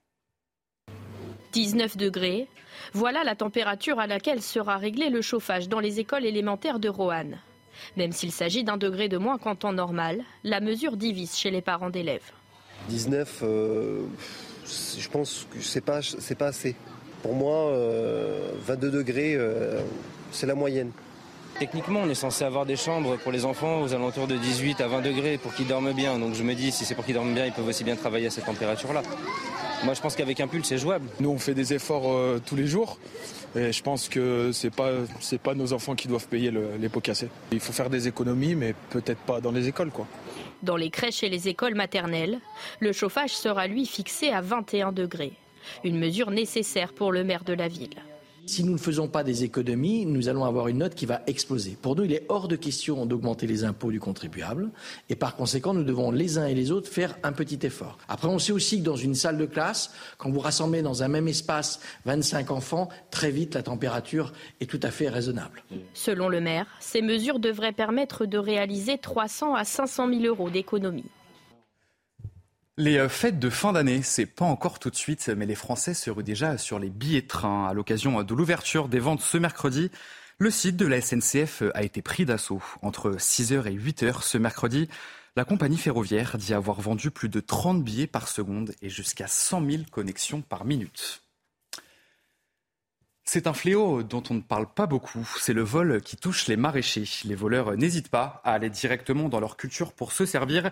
19 1.50 1.97
degrés. 1.97 2.47
Voilà 2.92 3.25
la 3.25 3.35
température 3.35 3.99
à 3.99 4.07
laquelle 4.07 4.40
sera 4.40 4.76
réglé 4.76 5.11
le 5.11 5.23
chauffage 5.23 5.68
dans 5.68 5.80
les 5.80 5.99
écoles 5.99 6.25
élémentaires 6.25 6.78
de 6.78 6.88
Roanne. 6.88 7.40
Même 7.97 8.12
s'il 8.12 8.30
s'agit 8.30 8.62
d'un 8.62 8.76
degré 8.76 9.09
de 9.09 9.18
moins 9.18 9.38
qu'en 9.38 9.57
temps 9.57 9.73
normal, 9.73 10.23
la 10.45 10.61
mesure 10.61 10.97
divise 10.97 11.37
chez 11.37 11.50
les 11.50 11.61
parents 11.61 11.90
d'élèves. 11.90 12.30
19, 12.90 13.40
euh, 13.42 14.02
je 14.64 15.09
pense 15.09 15.49
que 15.50 15.61
c'est 15.61 15.80
pas, 15.80 15.99
pas 16.38 16.47
assez. 16.47 16.76
Pour 17.23 17.35
moi, 17.35 17.73
22 17.73 18.87
euh, 18.87 18.90
degrés, 18.90 19.35
euh, 19.35 19.80
c'est 20.30 20.47
la 20.47 20.54
moyenne. 20.54 20.92
Techniquement, 21.59 22.00
on 22.05 22.09
est 22.09 22.15
censé 22.15 22.45
avoir 22.45 22.67
des 22.67 22.77
chambres 22.77 23.17
pour 23.17 23.33
les 23.33 23.45
enfants 23.45 23.83
aux 23.83 23.93
alentours 23.93 24.29
de 24.29 24.37
18 24.37 24.81
à 24.81 24.87
20 24.87 25.00
degrés 25.00 25.38
pour 25.38 25.53
qu'ils 25.55 25.67
dorment 25.67 25.93
bien. 25.93 26.17
Donc 26.19 26.35
je 26.35 26.45
me 26.45 26.55
dis, 26.55 26.71
si 26.71 26.85
c'est 26.85 26.95
pour 26.95 27.05
qu'ils 27.05 27.15
dorment 27.15 27.35
bien, 27.35 27.47
ils 27.47 27.53
peuvent 27.53 27.67
aussi 27.67 27.83
bien 27.83 27.97
travailler 27.97 28.29
à 28.29 28.31
cette 28.31 28.45
température-là. 28.45 29.03
Moi, 29.85 29.95
je 29.95 30.00
pense 30.00 30.15
qu'avec 30.15 30.38
un 30.41 30.47
pull, 30.47 30.65
c'est 30.65 30.79
jouable. 30.79 31.09
Nous, 31.19 31.31
on 31.31 31.38
fait 31.38 31.55
des 31.55 31.75
efforts 31.75 32.12
euh, 32.12 32.41
tous 32.45 32.55
les 32.55 32.67
jours. 32.67 32.99
Et 33.57 33.73
je 33.73 33.83
pense 33.83 34.09
que 34.09 34.50
c'est 34.53 34.71
pas 34.71 34.91
pas 35.43 35.55
nos 35.55 35.73
enfants 35.73 35.95
qui 35.95 36.07
doivent 36.07 36.29
payer 36.29 36.53
les 36.79 36.88
pots 36.88 37.00
cassés. 37.00 37.29
Il 37.50 37.61
faut 37.61 37.73
faire 37.73 37.91
des 37.91 38.07
économies, 38.07 38.55
mais 38.55 38.75
peut-être 38.91 39.21
pas 39.21 39.41
dans 39.41 39.53
les 39.53 39.69
écoles, 39.69 39.91
quoi. 39.91 40.07
Dans 40.62 40.77
les 40.77 40.91
crèches 40.91 41.23
et 41.23 41.29
les 41.29 41.49
écoles 41.49 41.75
maternelles, 41.75 42.41
le 42.81 42.93
chauffage 42.93 43.31
sera 43.31 43.67
lui 43.67 43.87
fixé 43.87 44.31
à 44.31 44.43
21 44.43 44.93
degrés. 44.93 45.33
Une 45.83 45.99
mesure 45.99 46.31
nécessaire 46.31 46.93
pour 46.93 47.11
le 47.11 47.25
maire 47.25 47.45
de 47.45 47.55
la 47.55 47.69
ville. 47.69 47.95
Si 48.49 48.64
nous 48.64 48.73
ne 48.73 48.78
faisons 48.78 49.09
pas 49.09 49.25
des 49.25 49.45
économies, 49.45 50.07
nous 50.07 50.31
allons 50.31 50.47
avoir 50.47 50.69
une 50.69 50.78
note 50.78 50.95
qui 50.95 51.05
va 51.05 51.21
exploser. 51.26 51.76
Pour 51.83 51.95
nous, 51.97 52.05
il 52.05 52.14
est 52.14 52.25
hors 52.31 52.49
de 52.49 52.57
question 52.57 53.05
d'augmenter 53.05 53.47
les 53.47 53.64
impôts 53.64 53.90
du 53.90 54.00
contribuable 54.00 54.71
et 55.11 55.17
par 55.17 55.37
conséquent, 55.37 55.75
nous 55.75 55.85
devons 55.85 56.11
les 56.11 56.38
uns 56.38 56.47
et 56.47 56.55
les 56.55 56.71
autres 56.71 56.88
faire 56.88 57.19
un 57.23 57.33
petit 57.33 57.59
effort. 57.67 57.99
Après, 58.09 58.26
on 58.26 58.38
sait 58.38 58.52
aussi 58.52 58.78
que 58.78 58.85
dans 58.85 58.97
une 58.97 59.14
salle 59.14 59.37
de 59.37 59.45
classe, 59.45 59.93
quand 60.17 60.31
vous 60.31 60.40
rassemblez 60.40 60.81
dans 60.81 61.02
un 61.02 61.09
même 61.09 61.28
espace 61.28 61.81
25 62.07 62.50
enfants, 62.50 62.88
très 63.11 63.31
vite, 63.31 63.55
la 63.55 63.62
température 63.62 64.33
est 64.62 64.67
tout 64.67 64.81
à 64.83 64.90
fait 64.90 65.11
raisonnable. 65.11 65.62
Selon 65.93 66.31
le 66.31 66.40
maire, 66.40 66.67
ces 66.81 67.02
mesures 67.02 67.40
devraient 67.40 67.73
permettre 67.73 68.25
de 68.25 68.38
réaliser 68.38 68.97
300 68.97 69.57
à 69.57 69.64
500 69.64 70.09
000 70.09 70.23
euros 70.25 70.49
d'économies. 70.49 71.05
Les 72.78 72.97
euh, 72.97 73.08
fêtes 73.08 73.40
de 73.40 73.50
fin 73.50 73.73
d'année, 73.73 74.02
c'est 74.02 74.25
pas 74.25 74.44
encore 74.44 74.78
tout 74.78 74.88
de 74.88 74.94
suite, 74.94 75.28
mais 75.37 75.47
les 75.47 75.56
Français 75.56 75.94
se 75.94 76.11
ruent 76.12 76.23
déjà 76.23 76.56
sur 76.58 76.78
les 76.78 76.90
billets 76.90 77.23
de 77.23 77.26
train. 77.26 77.66
À 77.66 77.75
l'occasion 77.75 78.23
de 78.23 78.35
l'ouverture 78.37 78.87
des 78.87 79.00
ventes 79.00 79.20
ce 79.20 79.37
mercredi, 79.37 79.90
le 80.38 80.49
site 80.52 80.76
de 80.76 80.87
la 80.87 81.00
SNCF 81.00 81.64
a 81.75 81.82
été 81.82 82.02
pris 82.02 82.25
d'assaut. 82.25 82.62
Entre 82.80 83.16
6h 83.16 83.66
et 83.66 83.76
8h 83.76 84.23
ce 84.23 84.38
mercredi, 84.38 84.88
La 85.35 85.44
compagnie 85.44 85.76
ferroviaire 85.76 86.38
dit 86.38 86.54
avoir 86.54 86.80
vendu 86.80 87.11
plus 87.11 87.28
de 87.28 87.40
30 87.40 87.82
billets 87.82 88.06
par 88.06 88.28
seconde 88.28 88.73
et 88.80 88.88
jusqu'à 88.88 89.26
100 89.26 89.68
000 89.68 89.82
connexions 89.90 90.40
par 90.40 90.64
minute. 90.64 91.23
C'est 93.25 93.47
un 93.47 93.54
fléau 93.54 94.04
dont 94.04 94.23
on 94.30 94.35
ne 94.35 94.40
parle 94.40 94.73
pas 94.73 94.87
beaucoup. 94.87 95.28
C'est 95.40 95.52
le 95.52 95.62
vol 95.62 96.00
qui 96.00 96.16
touche 96.16 96.47
les 96.47 96.56
maraîchers. 96.56 97.04
Les 97.25 97.35
voleurs 97.35 97.76
n'hésitent 97.76 98.08
pas 98.08 98.40
à 98.44 98.52
aller 98.52 98.70
directement 98.70 99.28
dans 99.28 99.40
leur 99.40 99.56
culture 99.56 99.92
pour 99.92 100.12
se 100.12 100.25
servir. 100.26 100.70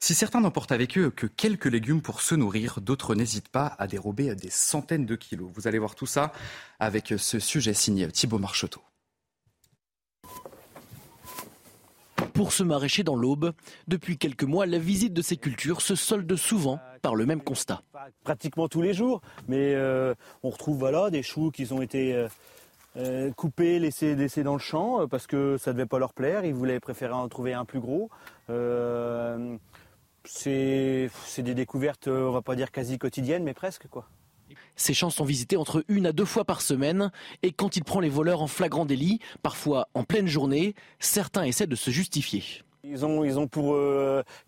Si 0.00 0.14
certains 0.14 0.40
n'emportent 0.40 0.72
avec 0.72 0.98
eux 0.98 1.10
que 1.10 1.26
quelques 1.26 1.64
légumes 1.66 2.02
pour 2.02 2.20
se 2.20 2.34
nourrir, 2.34 2.80
d'autres 2.80 3.14
n'hésitent 3.14 3.48
pas 3.48 3.74
à 3.78 3.86
dérober 3.86 4.34
des 4.34 4.50
centaines 4.50 5.06
de 5.06 5.16
kilos. 5.16 5.50
Vous 5.54 5.66
allez 5.66 5.78
voir 5.78 5.94
tout 5.94 6.06
ça 6.06 6.32
avec 6.78 7.14
ce 7.16 7.38
sujet 7.38 7.74
signé 7.74 8.08
Thibault 8.08 8.38
Marcheteau. 8.38 8.82
Pour 12.34 12.52
ce 12.52 12.64
maraîcher 12.64 13.04
dans 13.04 13.14
l'Aube, 13.14 13.52
depuis 13.86 14.18
quelques 14.18 14.42
mois, 14.42 14.66
la 14.66 14.78
visite 14.78 15.12
de 15.12 15.22
ces 15.22 15.36
cultures 15.36 15.80
se 15.80 15.94
solde 15.94 16.34
souvent 16.34 16.80
par 17.00 17.14
le 17.14 17.26
même 17.26 17.40
constat. 17.40 17.82
Pratiquement 18.24 18.68
tous 18.68 18.82
les 18.82 18.92
jours, 18.92 19.20
mais 19.46 19.74
euh, 19.74 20.14
on 20.42 20.50
retrouve 20.50 20.76
voilà, 20.76 21.10
des 21.10 21.22
choux 21.22 21.52
qui 21.52 21.72
ont 21.72 21.80
été 21.80 22.12
euh, 22.14 22.28
euh, 22.96 23.30
coupés, 23.32 23.78
laissés, 23.78 24.16
laissés 24.16 24.42
dans 24.42 24.54
le 24.54 24.58
champ 24.58 25.06
parce 25.06 25.28
que 25.28 25.56
ça 25.58 25.70
ne 25.70 25.76
devait 25.76 25.86
pas 25.86 26.00
leur 26.00 26.12
plaire. 26.12 26.44
Ils 26.44 26.54
voulaient 26.54 26.80
préférer 26.80 27.12
en 27.12 27.28
trouver 27.28 27.52
un 27.52 27.64
plus 27.64 27.80
gros 27.80 28.10
c'est 30.24 31.10
des 31.38 31.54
découvertes, 31.54 32.08
on 32.08 32.30
va 32.30 32.42
pas 32.42 32.56
dire 32.56 32.70
quasi 32.70 32.98
quotidiennes, 32.98 33.44
mais 33.44 33.54
presque 33.54 33.88
quoi. 33.88 34.08
Ces 34.76 34.94
champs 34.94 35.10
sont 35.10 35.24
visités 35.24 35.56
entre 35.56 35.84
une 35.88 36.06
à 36.06 36.12
deux 36.12 36.24
fois 36.24 36.44
par 36.44 36.60
semaine 36.60 37.12
et 37.42 37.52
quand 37.52 37.76
il 37.76 37.84
prend 37.84 38.00
les 38.00 38.08
voleurs 38.08 38.42
en 38.42 38.46
flagrant 38.46 38.84
délit, 38.84 39.20
parfois 39.42 39.88
en 39.94 40.04
pleine 40.04 40.26
journée, 40.26 40.74
certains 40.98 41.44
essaient 41.44 41.66
de 41.66 41.76
se 41.76 41.90
justifier. 41.90 42.42
Ils 42.86 43.06
ont, 43.06 43.24
ils 43.24 43.38
ont 43.38 43.46
pour 43.46 43.74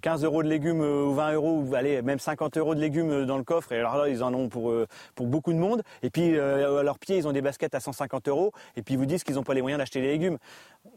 15 0.03 0.23
euh, 0.23 0.27
euros 0.27 0.43
de 0.43 0.49
légumes 0.49 0.83
euh, 0.83 1.05
ou 1.05 1.15
20 1.15 1.33
euros 1.33 1.65
ou 1.67 1.75
allez, 1.75 2.03
même 2.03 2.19
50 2.19 2.59
euros 2.59 2.75
de 2.75 2.81
légumes 2.81 3.11
euh, 3.11 3.25
dans 3.25 3.39
le 3.39 3.45
coffre. 3.45 3.73
Et 3.73 3.79
alors 3.79 3.97
là, 3.97 4.11
ils 4.11 4.23
en 4.23 4.35
ont 4.35 4.51
pour, 4.51 4.75
pour 5.15 5.27
beaucoup 5.27 5.55
de 5.55 5.59
monde. 5.59 5.83
Et 6.03 6.11
puis 6.11 6.39
à 6.39 6.83
leurs 6.83 6.99
pieds, 6.99 7.17
ils 7.17 7.27
ont 7.27 7.33
des 7.33 7.41
baskets 7.41 7.75
à 7.75 7.81
150 7.81 8.29
euros. 8.29 8.53
Et 8.77 8.83
puis 8.83 8.95
ils 8.95 8.99
vous 8.99 9.07
disent 9.07 9.25
qu'ils 9.25 9.37
n'ont 9.37 9.43
pas 9.43 9.55
les 9.55 9.63
moyens 9.63 9.79
d'acheter 9.79 10.03
les 10.03 10.09
légumes. 10.09 10.37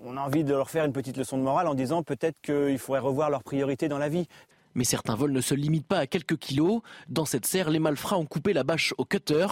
On 0.03 0.17
a 0.17 0.21
envie 0.21 0.43
de 0.43 0.53
leur 0.53 0.69
faire 0.69 0.83
une 0.83 0.91
petite 0.91 1.15
leçon 1.15 1.37
de 1.37 1.43
morale 1.43 1.67
en 1.67 1.75
disant 1.75 2.03
peut-être 2.03 2.41
qu'il 2.41 2.77
faudrait 2.77 2.99
revoir 2.99 3.29
leurs 3.29 3.43
priorités 3.43 3.87
dans 3.87 3.99
la 3.99 4.09
vie. 4.09 4.27
Mais 4.75 4.83
certains 4.83 5.15
vols 5.15 5.31
ne 5.31 5.41
se 5.41 5.55
limitent 5.55 5.87
pas 5.87 5.99
à 5.99 6.07
quelques 6.07 6.37
kilos. 6.37 6.81
Dans 7.07 7.25
cette 7.25 7.45
serre, 7.45 7.69
les 7.69 7.79
malfrats 7.79 8.17
ont 8.17 8.25
coupé 8.25 8.53
la 8.53 8.63
bâche 8.63 8.93
au 8.97 9.05
cutter 9.05 9.47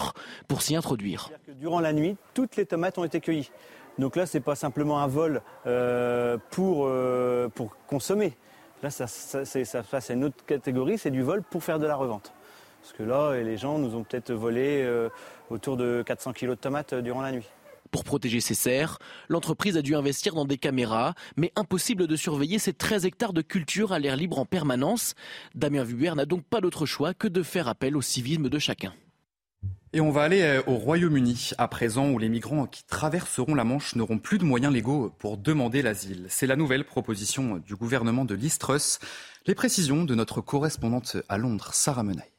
pour 0.46 0.62
s'y 0.62 0.76
introduire. 0.76 1.30
durant 1.60 1.80
la 1.80 1.92
nuit, 1.92 2.16
toutes 2.34 2.56
les 2.56 2.66
tomates 2.66 2.98
ont 2.98 3.04
été 3.04 3.20
cueillies. 3.20 3.50
Donc 3.98 4.14
là, 4.14 4.26
ce 4.26 4.36
n'est 4.36 4.42
pas 4.42 4.54
simplement 4.54 5.00
un 5.00 5.08
vol 5.08 5.42
euh, 5.66 6.38
pour, 6.50 6.86
euh, 6.86 7.48
pour 7.48 7.76
consommer. 7.86 8.36
Là, 8.82 8.90
ça, 8.90 9.08
ça, 9.08 9.44
c'est 9.44 10.14
une 10.14 10.24
autre 10.24 10.44
catégorie, 10.46 10.98
c'est 10.98 11.10
du 11.10 11.22
vol 11.22 11.42
pour 11.42 11.64
faire 11.64 11.80
de 11.80 11.86
la 11.86 11.96
revente. 11.96 12.32
Parce 12.80 12.92
que 12.92 13.02
là, 13.02 13.34
les 13.42 13.56
gens 13.56 13.78
nous 13.78 13.96
ont 13.96 14.04
peut-être 14.04 14.32
volé 14.32 14.82
euh, 14.84 15.08
autour 15.50 15.76
de 15.76 16.04
400 16.06 16.32
kilos 16.32 16.56
de 16.56 16.60
tomates 16.60 16.94
durant 16.94 17.22
la 17.22 17.32
nuit. 17.32 17.48
Pour 17.90 18.04
protéger 18.04 18.40
ses 18.40 18.54
serres, 18.54 18.98
l'entreprise 19.28 19.76
a 19.76 19.82
dû 19.82 19.94
investir 19.94 20.34
dans 20.34 20.44
des 20.44 20.58
caméras, 20.58 21.14
mais 21.36 21.52
impossible 21.56 22.06
de 22.06 22.16
surveiller 22.16 22.58
ces 22.58 22.72
13 22.72 23.06
hectares 23.06 23.32
de 23.32 23.42
culture 23.42 23.92
à 23.92 23.98
l'air 23.98 24.16
libre 24.16 24.38
en 24.38 24.44
permanence. 24.44 25.14
Damien 25.54 25.84
Vuber 25.84 26.14
n'a 26.14 26.26
donc 26.26 26.44
pas 26.44 26.60
d'autre 26.60 26.86
choix 26.86 27.14
que 27.14 27.28
de 27.28 27.42
faire 27.42 27.68
appel 27.68 27.96
au 27.96 28.02
civisme 28.02 28.48
de 28.48 28.58
chacun. 28.58 28.92
Et 29.94 30.00
on 30.02 30.10
va 30.10 30.22
aller 30.22 30.42
euh, 30.42 30.62
au 30.66 30.74
Royaume-Uni, 30.74 31.52
à 31.56 31.66
présent 31.66 32.10
où 32.10 32.18
les 32.18 32.28
migrants 32.28 32.66
qui 32.66 32.84
traverseront 32.84 33.54
la 33.54 33.64
Manche 33.64 33.94
n'auront 33.96 34.18
plus 34.18 34.36
de 34.36 34.44
moyens 34.44 34.72
légaux 34.72 35.14
pour 35.18 35.38
demander 35.38 35.80
l'asile. 35.80 36.26
C'est 36.28 36.46
la 36.46 36.56
nouvelle 36.56 36.84
proposition 36.84 37.56
du 37.56 37.74
gouvernement 37.74 38.26
de 38.26 38.34
Listrus. 38.34 38.98
Les 39.46 39.54
précisions 39.54 40.04
de 40.04 40.14
notre 40.14 40.42
correspondante 40.42 41.16
à 41.30 41.38
Londres, 41.38 41.70
Sarah 41.72 42.02
Menaille. 42.02 42.37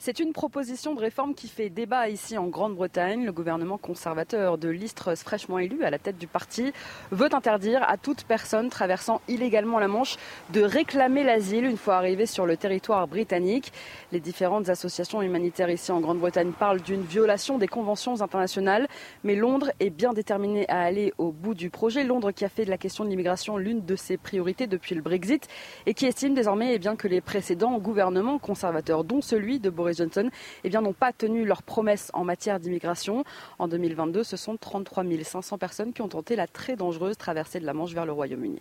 C'est 0.00 0.20
une 0.20 0.32
proposition 0.32 0.94
de 0.94 1.00
réforme 1.00 1.34
qui 1.34 1.48
fait 1.48 1.70
débat 1.70 2.08
ici 2.08 2.38
en 2.38 2.46
Grande-Bretagne. 2.46 3.24
Le 3.24 3.32
gouvernement 3.32 3.78
conservateur 3.78 4.56
de 4.56 4.68
l'Istrus, 4.68 5.24
fraîchement 5.24 5.58
élu 5.58 5.82
à 5.82 5.90
la 5.90 5.98
tête 5.98 6.18
du 6.18 6.28
parti, 6.28 6.72
veut 7.10 7.34
interdire 7.34 7.82
à 7.82 7.96
toute 7.96 8.22
personne 8.22 8.68
traversant 8.68 9.20
illégalement 9.26 9.80
la 9.80 9.88
Manche 9.88 10.16
de 10.50 10.62
réclamer 10.62 11.24
l'asile 11.24 11.64
une 11.64 11.76
fois 11.76 11.96
arrivé 11.96 12.26
sur 12.26 12.46
le 12.46 12.56
territoire 12.56 13.08
britannique. 13.08 13.72
Les 14.12 14.20
différentes 14.20 14.68
associations 14.68 15.20
humanitaires 15.20 15.68
ici 15.68 15.90
en 15.90 15.98
Grande-Bretagne 15.98 16.52
parlent 16.52 16.80
d'une 16.80 17.02
violation 17.02 17.58
des 17.58 17.66
conventions 17.66 18.22
internationales, 18.22 18.86
mais 19.24 19.34
Londres 19.34 19.72
est 19.80 19.90
bien 19.90 20.12
déterminé 20.12 20.64
à 20.68 20.80
aller 20.80 21.12
au 21.18 21.32
bout 21.32 21.54
du 21.54 21.70
projet. 21.70 22.04
Londres 22.04 22.30
qui 22.30 22.44
a 22.44 22.48
fait 22.48 22.64
de 22.64 22.70
la 22.70 22.78
question 22.78 23.02
de 23.04 23.10
l'immigration 23.10 23.56
l'une 23.56 23.84
de 23.84 23.96
ses 23.96 24.16
priorités 24.16 24.68
depuis 24.68 24.94
le 24.94 25.02
Brexit 25.02 25.48
et 25.86 25.94
qui 25.94 26.06
estime 26.06 26.34
désormais 26.34 26.74
eh 26.74 26.78
bien, 26.78 26.94
que 26.94 27.08
les 27.08 27.20
précédents 27.20 27.76
gouvernements 27.78 28.38
conservateurs, 28.38 29.02
dont 29.02 29.20
celui 29.20 29.58
de 29.58 29.70
Boris 29.70 29.87
Johnson 29.92 30.30
eh 30.64 30.68
bien, 30.68 30.80
n'ont 30.80 30.92
pas 30.92 31.12
tenu 31.12 31.44
leurs 31.44 31.62
promesses 31.62 32.10
en 32.14 32.24
matière 32.24 32.60
d'immigration. 32.60 33.24
En 33.58 33.68
2022, 33.68 34.24
ce 34.24 34.36
sont 34.36 34.56
33 34.56 35.04
500 35.22 35.58
personnes 35.58 35.92
qui 35.92 36.02
ont 36.02 36.08
tenté 36.08 36.36
la 36.36 36.46
très 36.46 36.76
dangereuse 36.76 37.16
traversée 37.16 37.60
de 37.60 37.66
la 37.66 37.74
Manche 37.74 37.92
vers 37.92 38.06
le 38.06 38.12
Royaume-Uni. 38.12 38.60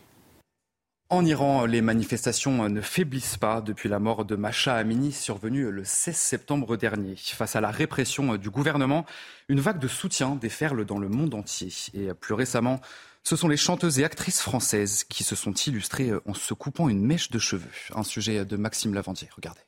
En 1.09 1.23
Iran, 1.23 1.65
les 1.65 1.79
manifestations 1.79 2.67
ne 2.67 2.81
faiblissent 2.81 3.37
pas 3.37 3.61
depuis 3.61 3.87
la 3.87 3.97
mort 3.97 4.25
de 4.25 4.35
Masha 4.35 4.75
Amini 4.75 5.13
survenue 5.13 5.71
le 5.71 5.85
16 5.85 6.13
septembre 6.13 6.75
dernier. 6.75 7.15
Face 7.15 7.55
à 7.55 7.61
la 7.61 7.71
répression 7.71 8.35
du 8.35 8.49
gouvernement, 8.49 9.05
une 9.47 9.61
vague 9.61 9.79
de 9.79 9.87
soutien 9.87 10.35
déferle 10.35 10.83
dans 10.83 10.99
le 10.99 11.07
monde 11.07 11.33
entier. 11.33 11.69
Et 11.93 12.13
plus 12.13 12.33
récemment, 12.33 12.81
ce 13.23 13.37
sont 13.37 13.47
les 13.47 13.55
chanteuses 13.55 13.99
et 13.99 14.03
actrices 14.03 14.41
françaises 14.41 15.05
qui 15.05 15.23
se 15.23 15.35
sont 15.37 15.53
illustrées 15.53 16.11
en 16.25 16.33
se 16.33 16.53
coupant 16.53 16.89
une 16.89 17.05
mèche 17.05 17.31
de 17.31 17.39
cheveux. 17.39 17.71
Un 17.95 18.03
sujet 18.03 18.43
de 18.43 18.57
Maxime 18.57 18.93
Lavandier. 18.93 19.29
Regardez. 19.33 19.66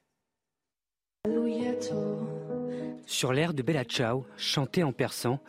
Sur 3.10 3.34
l'air 3.34 3.56
de 3.56 3.64
Bella 3.64 3.86
Ciao, 3.86 4.24
chanté 4.38 4.84
en 4.84 4.92
persan, 4.92 5.40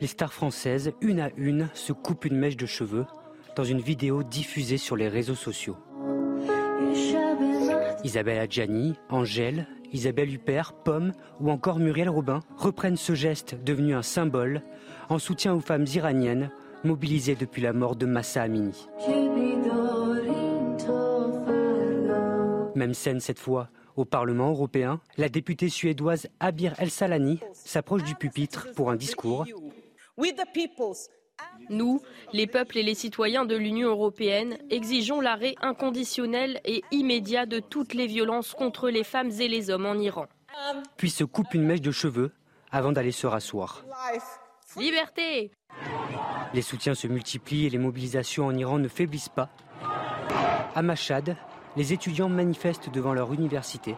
les 0.00 0.06
stars 0.06 0.32
françaises, 0.32 0.92
une 1.00 1.18
à 1.18 1.30
une, 1.36 1.68
se 1.74 1.92
coupent 1.92 2.26
une 2.26 2.38
mèche 2.38 2.56
de 2.56 2.64
cheveux 2.64 3.06
dans 3.56 3.64
une 3.64 3.80
vidéo 3.80 4.22
diffusée 4.22 4.78
sur 4.78 4.94
les 4.94 5.08
réseaux 5.08 5.34
sociaux. 5.34 5.76
Isabelle 8.04 8.38
Adjani, 8.38 8.94
Angèle, 9.08 9.66
Isabelle 9.92 10.32
Huppert, 10.32 10.74
Pomme 10.84 11.12
ou 11.40 11.50
encore 11.50 11.80
Muriel 11.80 12.08
Robin 12.08 12.38
reprennent 12.56 12.96
ce 12.96 13.16
geste 13.16 13.56
devenu 13.64 13.96
un 13.96 14.02
symbole 14.02 14.62
en 15.08 15.18
soutien 15.18 15.52
aux 15.54 15.60
femmes 15.60 15.86
iraniennes 15.92 16.52
mobilisées 16.84 17.34
depuis 17.34 17.62
la 17.62 17.72
mort 17.72 17.96
de 17.96 18.06
Massa 18.06 18.42
Amini. 18.42 18.86
Même 22.76 22.94
scène 22.94 23.18
cette 23.18 23.40
fois, 23.40 23.70
au 23.98 24.04
Parlement 24.04 24.50
européen, 24.50 25.00
la 25.16 25.28
députée 25.28 25.68
suédoise 25.68 26.28
Abir 26.40 26.74
El 26.78 26.90
Salani 26.90 27.40
s'approche 27.52 28.04
du 28.04 28.14
pupitre 28.14 28.68
pour 28.74 28.90
un 28.90 28.96
discours. 28.96 29.44
Nous, 31.68 32.00
les 32.32 32.46
peuples 32.46 32.78
et 32.78 32.82
les 32.82 32.94
citoyens 32.94 33.44
de 33.44 33.56
l'Union 33.56 33.88
européenne, 33.88 34.58
exigeons 34.70 35.20
l'arrêt 35.20 35.54
inconditionnel 35.60 36.60
et 36.64 36.82
immédiat 36.90 37.46
de 37.46 37.60
toutes 37.60 37.94
les 37.94 38.06
violences 38.06 38.54
contre 38.54 38.88
les 38.88 39.04
femmes 39.04 39.30
et 39.38 39.48
les 39.48 39.70
hommes 39.70 39.86
en 39.86 39.94
Iran. 39.94 40.26
Puis 40.96 41.10
se 41.10 41.24
coupe 41.24 41.54
une 41.54 41.64
mèche 41.64 41.80
de 41.80 41.92
cheveux 41.92 42.32
avant 42.70 42.92
d'aller 42.92 43.12
se 43.12 43.26
rasseoir. 43.26 43.84
Liberté 44.76 45.50
Les 46.54 46.62
soutiens 46.62 46.94
se 46.94 47.06
multiplient 47.06 47.66
et 47.66 47.70
les 47.70 47.78
mobilisations 47.78 48.46
en 48.46 48.56
Iran 48.56 48.78
ne 48.78 48.88
faiblissent 48.88 49.28
pas. 49.28 49.48
À 50.74 50.82
Mashhad, 50.82 51.36
les 51.78 51.92
étudiants 51.92 52.28
manifestent 52.28 52.90
devant 52.90 53.14
leur 53.14 53.32
université. 53.32 53.94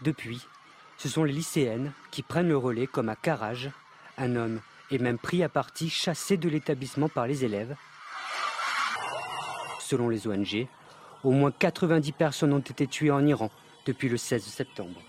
Depuis, 0.00 0.40
ce 0.96 1.10
sont 1.10 1.22
les 1.22 1.32
lycéennes 1.32 1.92
qui 2.10 2.22
prennent 2.22 2.48
le 2.48 2.56
relais 2.56 2.86
comme 2.86 3.10
à 3.10 3.16
Karaj. 3.16 3.70
Un 4.16 4.34
homme 4.34 4.60
est 4.90 4.96
même 4.96 5.18
pris 5.18 5.42
à 5.42 5.50
partie, 5.50 5.90
chassé 5.90 6.38
de 6.38 6.48
l'établissement 6.48 7.10
par 7.10 7.26
les 7.26 7.44
élèves. 7.44 7.76
Selon 9.78 10.08
les 10.08 10.26
ONG, 10.26 10.66
au 11.22 11.32
moins 11.32 11.52
90 11.52 12.12
personnes 12.12 12.54
ont 12.54 12.60
été 12.60 12.86
tuées 12.86 13.10
en 13.10 13.26
Iran 13.26 13.50
depuis 13.84 14.08
le 14.08 14.16
16 14.16 14.42
septembre. 14.42 15.02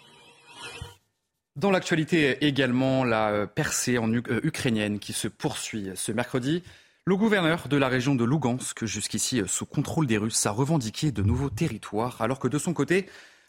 Dans 1.55 1.71
l'actualité 1.71 2.45
également, 2.45 3.05
la 3.05 3.47
percée 3.47 3.97
en 3.97 4.12
euh, 4.12 4.41
ukrainienne 4.43 5.00
qui 5.00 5.13
se 5.13 5.29
poursuit 5.29 5.89
ce 5.95 6.12
mercredi. 6.12 6.63
Le 7.07 7.15
gouverneur 7.15 7.67
de 7.67 7.77
la 7.77 7.88
région 7.88 8.15
de 8.15 8.25
Lugansk, 8.25 8.83
jusqu'ici 8.85 9.39
sous 9.45 9.67
contrôle 9.67 10.07
des 10.07 10.17
Russes, 10.17 10.43
a 10.47 10.51
revendiqué 10.51 11.12
de 11.12 11.21
nouveaux 11.21 11.51
territoires, 11.51 12.19
alors 12.19 12.39
que 12.39 12.47
de 12.47 12.57
son 12.57 12.74
côté, 12.74 13.05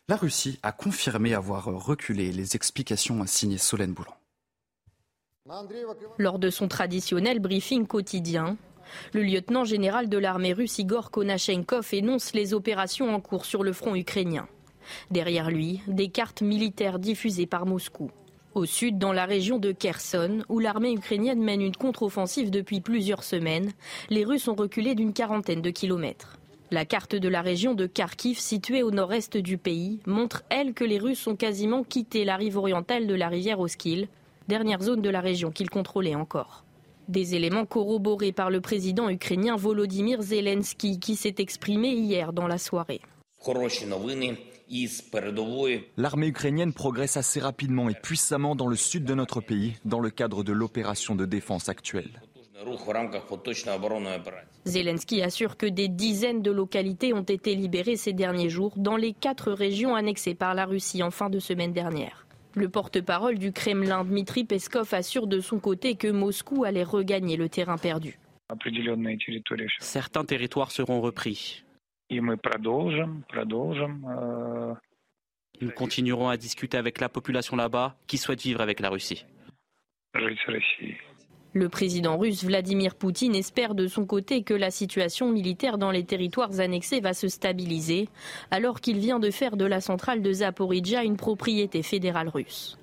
la 0.08 0.16
Russie 0.16 0.58
a 0.62 0.72
confirmé 0.72 1.32
avoir 1.32 1.64
reculé. 1.64 2.32
Les 2.32 2.54
explications 2.54 3.25
signées 3.26 3.56
Solène 3.56 3.94
Boulan. 3.94 4.14
Lors 6.18 6.38
de 6.38 6.50
son 6.50 6.68
traditionnel 6.68 7.38
briefing 7.38 7.86
quotidien, 7.86 8.58
le 9.14 9.22
lieutenant 9.22 9.64
général 9.64 10.10
de 10.10 10.18
l'armée 10.18 10.52
russe 10.52 10.78
Igor 10.78 11.10
Konashenkov 11.10 11.88
énonce 11.92 12.34
les 12.34 12.52
opérations 12.52 13.14
en 13.14 13.22
cours 13.22 13.46
sur 13.46 13.64
le 13.64 13.72
front 13.72 13.94
ukrainien. 13.94 14.48
Derrière 15.10 15.50
lui, 15.50 15.80
des 15.86 16.10
cartes 16.10 16.42
militaires 16.42 16.98
diffusées 16.98 17.46
par 17.46 17.64
Moscou. 17.64 18.10
Au 18.56 18.64
sud, 18.64 18.96
dans 18.96 19.12
la 19.12 19.26
région 19.26 19.58
de 19.58 19.70
Kherson, 19.70 20.42
où 20.48 20.60
l'armée 20.60 20.94
ukrainienne 20.94 21.42
mène 21.42 21.60
une 21.60 21.76
contre-offensive 21.76 22.50
depuis 22.50 22.80
plusieurs 22.80 23.22
semaines, 23.22 23.70
les 24.08 24.25
Russes 24.25 24.48
ont 24.48 24.54
reculé 24.54 24.94
d'une 24.94 25.12
quarantaine 25.12 25.60
de 25.60 25.68
kilomètres. 25.68 26.38
La 26.70 26.86
carte 26.86 27.14
de 27.14 27.28
la 27.28 27.42
région 27.42 27.75
de 27.75 27.84
Kharkiv, 27.84 28.38
située 28.38 28.82
au 28.82 28.90
nord-est 28.90 29.36
du 29.36 29.58
pays, 29.58 30.00
montre, 30.06 30.42
elle, 30.48 30.72
que 30.72 30.84
les 30.84 30.98
Russes 30.98 31.26
ont 31.26 31.36
quasiment 31.36 31.84
quitté 31.84 32.25
la 32.25 32.36
rive 32.36 32.56
orientale 32.56 33.06
de 33.06 33.14
la 33.14 33.28
rivière 33.28 33.60
Oskil, 33.60 34.08
dernière 34.48 34.80
zone 34.80 35.02
de 35.02 35.10
la 35.10 35.20
région 35.20 35.50
qu'ils 35.50 35.68
contrôlaient 35.68 36.14
encore. 36.14 36.64
Des 37.08 37.34
éléments 37.34 37.66
corroborés 37.66 38.32
par 38.32 38.48
le 38.48 38.62
président 38.62 39.10
ukrainien 39.10 39.56
Volodymyr 39.56 40.22
Zelensky, 40.22 40.98
qui 40.98 41.14
s'est 41.16 41.34
exprimé 41.40 41.90
hier 41.90 42.32
dans 42.32 42.46
la 42.46 42.56
soirée. 42.56 43.02
L'armée 45.96 46.26
ukrainienne 46.28 46.73
progresse 46.73 47.16
assez 47.16 47.40
rapidement 47.40 47.88
et 47.88 47.94
puissamment 47.94 48.56
dans 48.56 48.66
le 48.66 48.76
sud 48.76 49.04
de 49.04 49.14
notre 49.14 49.40
pays 49.40 49.75
dans 49.85 50.00
le 50.00 50.11
cadre 50.11 50.42
de 50.42 50.52
l'opération 50.52 51.14
de 51.14 51.25
défense 51.25 51.68
actuelle. 51.68 52.20
Zelensky 54.64 55.23
assure 55.23 55.56
que 55.56 55.66
des 55.66 55.88
dizaines 55.88 56.42
de 56.42 56.50
localités 56.50 57.12
ont 57.12 57.23
été 57.23 57.54
libérées 57.54 57.96
ces 57.96 58.12
derniers 58.12 58.49
jours 58.49 58.73
dans 58.76 58.96
les 58.96 59.12
quatre 59.12 59.52
régions 59.52 59.94
annexées 59.94 60.35
par 60.35 60.54
la 60.54 60.66
Russie 60.66 61.02
en 61.02 61.11
fin 61.11 61.30
de 61.30 61.38
semaine 61.38 61.73
dernière. 61.73 62.26
Le 62.54 62.68
porte-parole 62.68 63.38
du 63.38 63.52
Kremlin, 63.52 64.04
Dmitri 64.04 64.44
Peskov, 64.44 64.94
assure 64.94 65.26
de 65.26 65.40
son 65.40 65.61
côté 65.61 65.94
que 65.94 66.08
Moscou 66.08 66.64
allait 66.64 66.82
regagner 66.82 67.37
le 67.37 67.49
terrain 67.50 67.76
perdu. 67.76 68.18
Certains 69.80 70.25
territoires 70.25 70.70
seront 70.70 71.00
repris. 71.00 71.65
Nous 75.60 75.70
continuerons 75.75 76.28
à 76.28 76.36
discuter 76.36 76.76
avec 76.76 77.00
la 77.00 77.08
population 77.08 77.56
là-bas 77.56 77.96
qui 78.06 78.18
souhaite 78.18 78.42
vivre 78.42 78.60
avec 78.60 78.80
la 78.80 78.90
Russie. 78.90 79.25
Le 81.52 81.68
président 81.70 82.18
russe 82.18 82.44
Vladimir 82.44 82.94
Poutine 82.94 83.34
espère 83.34 83.75
de 83.75 83.86
son 83.86 84.04
côté 84.04 84.42
que 84.42 84.52
la 84.52 84.70
situation 84.70 85.32
militaire 85.32 85.78
dans 85.78 85.90
les 85.90 86.04
territoires 86.04 86.60
annexés 86.60 87.00
va 87.00 87.14
se 87.14 87.28
stabiliser, 87.28 88.08
alors 88.50 88.80
qu'il 88.80 88.98
vient 88.98 89.18
de 89.18 89.30
faire 89.30 89.56
de 89.56 89.64
la 89.64 89.80
centrale 89.80 90.20
de 90.20 90.32
Zaporizhia 90.32 91.02
une 91.02 91.16
propriété 91.16 91.82
fédérale 91.82 92.28
russe. 92.28 92.78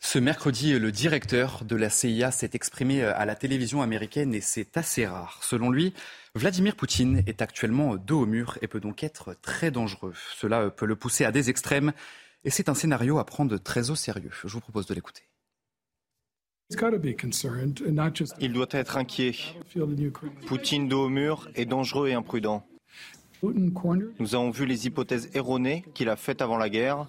Ce 0.00 0.18
mercredi, 0.18 0.78
le 0.78 0.92
directeur 0.92 1.64
de 1.64 1.74
la 1.76 1.90
CIA 1.90 2.30
s'est 2.30 2.50
exprimé 2.54 3.02
à 3.02 3.24
la 3.24 3.34
télévision 3.34 3.82
américaine 3.82 4.34
et 4.34 4.40
c'est 4.40 4.76
assez 4.76 5.06
rare. 5.06 5.40
Selon 5.42 5.70
lui, 5.70 5.92
Vladimir 6.34 6.76
Poutine 6.76 7.22
est 7.26 7.42
actuellement 7.42 7.96
dos 7.96 8.22
au 8.22 8.26
mur 8.26 8.58
et 8.62 8.68
peut 8.68 8.80
donc 8.80 9.02
être 9.02 9.34
très 9.42 9.70
dangereux. 9.70 10.14
Cela 10.36 10.70
peut 10.70 10.86
le 10.86 10.96
pousser 10.96 11.24
à 11.24 11.32
des 11.32 11.50
extrêmes 11.50 11.92
et 12.44 12.50
c'est 12.50 12.68
un 12.68 12.74
scénario 12.74 13.18
à 13.18 13.26
prendre 13.26 13.58
très 13.58 13.90
au 13.90 13.96
sérieux. 13.96 14.30
Je 14.44 14.48
vous 14.48 14.60
propose 14.60 14.86
de 14.86 14.94
l'écouter. 14.94 15.22
Il 18.40 18.52
doit 18.52 18.66
être 18.70 18.96
inquiet. 18.96 19.34
Poutine 20.46 20.88
dos 20.88 21.06
au 21.06 21.08
mur 21.08 21.48
est 21.54 21.64
dangereux 21.64 22.08
et 22.08 22.14
imprudent. 22.14 22.66
Nous 23.42 24.34
avons 24.34 24.50
vu 24.50 24.66
les 24.66 24.86
hypothèses 24.86 25.30
erronées 25.34 25.84
qu'il 25.94 26.08
a 26.08 26.16
faites 26.16 26.42
avant 26.42 26.56
la 26.56 26.68
guerre. 26.68 27.08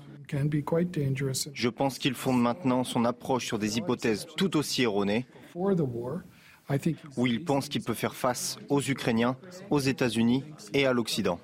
Je 1.53 1.69
pense 1.69 1.97
qu'il 1.97 2.13
fonde 2.13 2.41
maintenant 2.41 2.83
son 2.83 3.05
approche 3.05 3.45
sur 3.45 3.59
des 3.59 3.77
hypothèses 3.77 4.27
tout 4.37 4.57
aussi 4.57 4.83
erronées, 4.83 5.25
où 7.17 7.27
il 7.27 7.43
pense 7.43 7.69
qu'il 7.69 7.83
peut 7.83 7.93
faire 7.93 8.15
face 8.15 8.57
aux 8.69 8.81
Ukrainiens, 8.81 9.37
aux 9.69 9.79
États-Unis 9.79 10.43
et 10.73 10.85
à 10.85 10.93
l'Occident. 10.93 11.39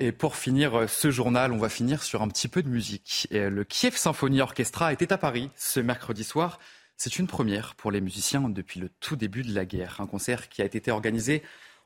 Et 0.00 0.12
pour 0.12 0.36
finir 0.36 0.90
ce 0.90 1.10
journal, 1.10 1.52
on 1.52 1.58
va 1.58 1.68
finir 1.68 2.02
sur 2.02 2.22
un 2.22 2.28
petit 2.28 2.48
peu 2.48 2.62
de 2.62 2.68
musique. 2.68 3.28
le 3.30 3.64
Kiev 3.64 3.96
Symphony 3.96 4.40
Orchestra 4.40 4.92
était 4.92 5.12
à 5.12 5.18
Paris 5.18 5.50
ce 5.56 5.80
mercredi 5.80 6.24
soir. 6.24 6.58
C'est 6.96 7.18
une 7.18 7.26
première 7.26 7.74
pour 7.74 7.90
les 7.90 8.00
musiciens 8.00 8.48
depuis 8.48 8.80
le 8.80 8.88
tout 8.88 9.16
début 9.16 9.42
de 9.42 9.54
la 9.54 9.64
guerre. 9.64 10.00
Un 10.00 10.06
concert 10.06 10.48
qui 10.48 10.62
a 10.62 10.64
été 10.64 10.90
organisé 10.90 11.42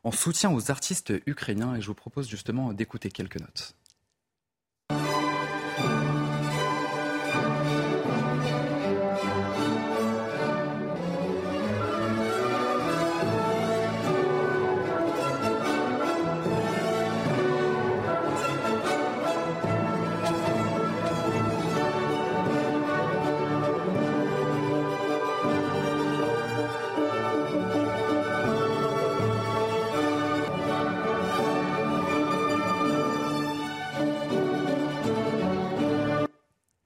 en 0.09 0.11
soutien 0.11 0.51
aux 0.51 0.71
artistes 0.71 1.13
ukrainiens 1.27 1.77
et 1.77 1.83
je 1.83 1.87
vous 1.87 1.95
propose 1.95 2.31
justement 2.31 2.73
d'écouter 2.73 3.11
quelques 3.11 3.39
notes. 3.39 3.75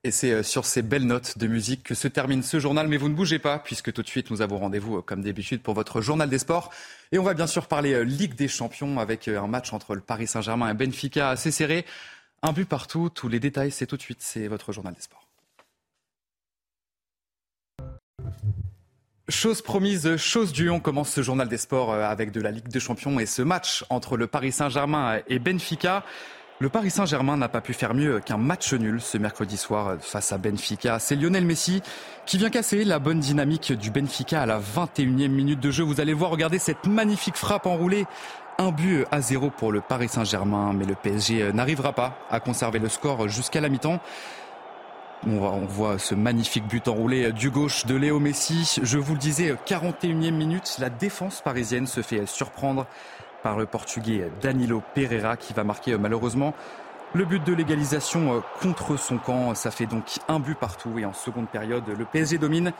Et 0.05 0.11
c'est 0.11 0.31
euh, 0.31 0.43
sur 0.43 0.65
ces 0.65 0.81
belles 0.81 1.05
notes 1.07 1.37
de 1.37 1.47
musique 1.47 1.83
que 1.83 1.95
se 1.95 2.09
termine 2.09 2.43
ce 2.43 2.59
journal. 2.59 2.89
Mais 2.89 2.97
vous 2.97 3.07
ne 3.07 3.13
bougez 3.13 3.39
pas, 3.39 3.57
puisque 3.59 3.93
tout 3.93 4.01
de 4.01 4.07
suite, 4.07 4.31
nous 4.31 4.41
avons 4.41 4.57
rendez-vous, 4.57 4.97
euh, 4.97 5.01
comme 5.01 5.21
d'habitude, 5.21 5.61
pour 5.61 5.73
votre 5.73 6.01
journal 6.01 6.29
des 6.29 6.39
sports. 6.39 6.71
Et 7.13 7.19
on 7.19 7.23
va 7.23 7.33
bien 7.33 7.47
sûr 7.47 7.67
parler 7.67 7.93
euh, 7.93 8.03
Ligue 8.03 8.35
des 8.35 8.49
Champions 8.49 8.99
avec 8.99 9.29
un 9.29 9.47
match 9.47 9.71
entre 9.71 9.95
le 9.95 10.01
Paris 10.01 10.27
Saint-Germain 10.27 10.69
et 10.69 10.73
Benfica 10.73 11.29
assez 11.29 11.51
serré. 11.51 11.85
Un 12.41 12.51
but 12.51 12.65
partout. 12.65 13.09
Tous 13.09 13.29
les 13.29 13.39
détails, 13.39 13.71
c'est 13.71 13.87
tout 13.87 13.95
de 13.95 14.01
suite. 14.01 14.19
C'est 14.19 14.49
votre 14.49 14.73
journal 14.73 14.93
des 14.93 15.01
sports. 15.01 15.25
Chose 19.29 19.61
promise, 19.61 20.17
chose 20.17 20.51
due, 20.51 20.69
on 20.69 20.81
commence 20.81 21.11
ce 21.11 21.23
journal 21.23 21.47
des 21.47 21.57
sports 21.57 21.93
avec 21.93 22.31
de 22.31 22.41
la 22.41 22.51
Ligue 22.51 22.67
des 22.67 22.81
Champions 22.81 23.19
et 23.19 23.25
ce 23.25 23.41
match 23.41 23.85
entre 23.89 24.17
le 24.17 24.27
Paris 24.27 24.51
Saint-Germain 24.51 25.21
et 25.29 25.39
Benfica. 25.39 26.03
Le 26.59 26.69
Paris 26.69 26.91
Saint-Germain 26.91 27.35
n'a 27.35 27.49
pas 27.49 27.61
pu 27.61 27.73
faire 27.73 27.93
mieux 27.93 28.19
qu'un 28.19 28.37
match 28.37 28.73
nul 28.73 29.01
ce 29.01 29.17
mercredi 29.17 29.57
soir 29.57 29.97
face 29.99 30.31
à 30.31 30.37
Benfica. 30.37 30.99
C'est 30.99 31.15
Lionel 31.15 31.45
Messi 31.45 31.81
qui 32.25 32.37
vient 32.37 32.51
casser 32.51 32.83
la 32.83 32.99
bonne 32.99 33.19
dynamique 33.19 33.73
du 33.73 33.89
Benfica 33.89 34.43
à 34.43 34.45
la 34.45 34.59
21e 34.59 35.29
minute 35.29 35.59
de 35.59 35.71
jeu. 35.71 35.83
Vous 35.83 35.99
allez 35.99 36.13
voir, 36.13 36.29
regarder 36.29 36.59
cette 36.59 36.85
magnifique 36.85 37.37
frappe 37.37 37.65
enroulée. 37.65 38.05
Un 38.59 38.71
but 38.71 39.05
à 39.11 39.19
zéro 39.19 39.49
pour 39.49 39.71
le 39.71 39.81
Paris 39.81 40.09
Saint-Germain, 40.09 40.73
mais 40.73 40.85
le 40.85 40.93
PSG 40.93 41.51
n'arrivera 41.53 41.91
pas 41.91 42.19
à 42.29 42.39
conserver 42.39 42.77
le 42.77 42.87
score 42.87 43.27
jusqu'à 43.27 43.59
la 43.59 43.67
mi-temps. 43.67 43.99
On 45.25 45.65
voit 45.65 45.97
ce 45.97 46.13
magnifique 46.15 46.67
but 46.67 46.87
enroulé 46.87 47.31
du 47.31 47.49
gauche 47.49 47.85
de 47.85 47.95
Léo 47.95 48.19
Messi. 48.19 48.79
Je 48.83 48.97
vous 48.97 49.13
le 49.13 49.19
disais, 49.19 49.55
41e 49.65 50.31
minute, 50.31 50.75
la 50.79 50.89
défense 50.89 51.41
parisienne 51.41 51.87
se 51.87 52.01
fait 52.01 52.25
surprendre 52.27 52.85
par 53.43 53.57
le 53.57 53.65
Portugais 53.65 54.31
Danilo 54.41 54.81
Pereira 54.95 55.37
qui 55.37 55.53
va 55.53 55.63
marquer 55.63 55.93
euh, 55.93 55.97
malheureusement 55.97 56.55
le 57.13 57.25
but 57.25 57.43
de 57.43 57.53
l'égalisation 57.53 58.37
euh, 58.37 58.39
contre 58.61 58.97
son 58.97 59.17
camp. 59.17 59.53
Ça 59.53 59.69
fait 59.69 59.85
donc 59.85 60.05
un 60.27 60.39
but 60.39 60.57
partout 60.57 60.97
et 60.97 61.05
en 61.05 61.13
seconde 61.13 61.49
période, 61.49 61.83
le 61.87 62.05
PSG 62.05 62.37
domine 62.39 62.73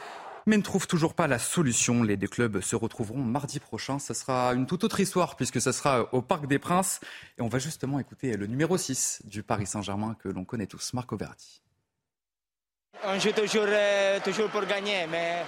mais 0.46 0.58
ne 0.58 0.62
trouve 0.62 0.88
toujours 0.88 1.14
pas 1.14 1.28
la 1.28 1.40
solution. 1.40 2.04
Les 2.04 2.18
deux 2.18 2.28
clubs 2.28 2.60
se 2.60 2.76
retrouveront 2.76 3.20
mardi 3.20 3.60
prochain. 3.60 4.00
Ce 4.00 4.14
sera 4.14 4.54
une 4.54 4.66
toute 4.66 4.84
autre 4.84 5.00
histoire 5.00 5.36
puisque 5.36 5.62
ce 5.62 5.72
sera 5.72 6.14
au 6.14 6.22
Parc 6.22 6.48
des 6.48 6.60
Princes. 6.60 7.00
Et 7.38 7.42
on 7.42 7.48
va 7.48 7.60
justement 7.60 8.00
écouter 8.00 8.36
le 8.36 8.48
numéro 8.48 8.78
6 8.78 9.22
du 9.26 9.44
Paris 9.44 9.66
Saint-Germain 9.66 10.16
que 10.22 10.30
l'on 10.30 10.44
connaît 10.44 10.68
tous, 10.68 10.94
Marco 10.94 11.16
Verratti. 11.16 11.62
On 13.06 13.20
joue 13.20 13.32
toujours, 13.32 13.66
euh, 13.68 14.20
toujours 14.24 14.50
pour 14.50 14.66
gagner, 14.66 15.08
mais 15.10 15.44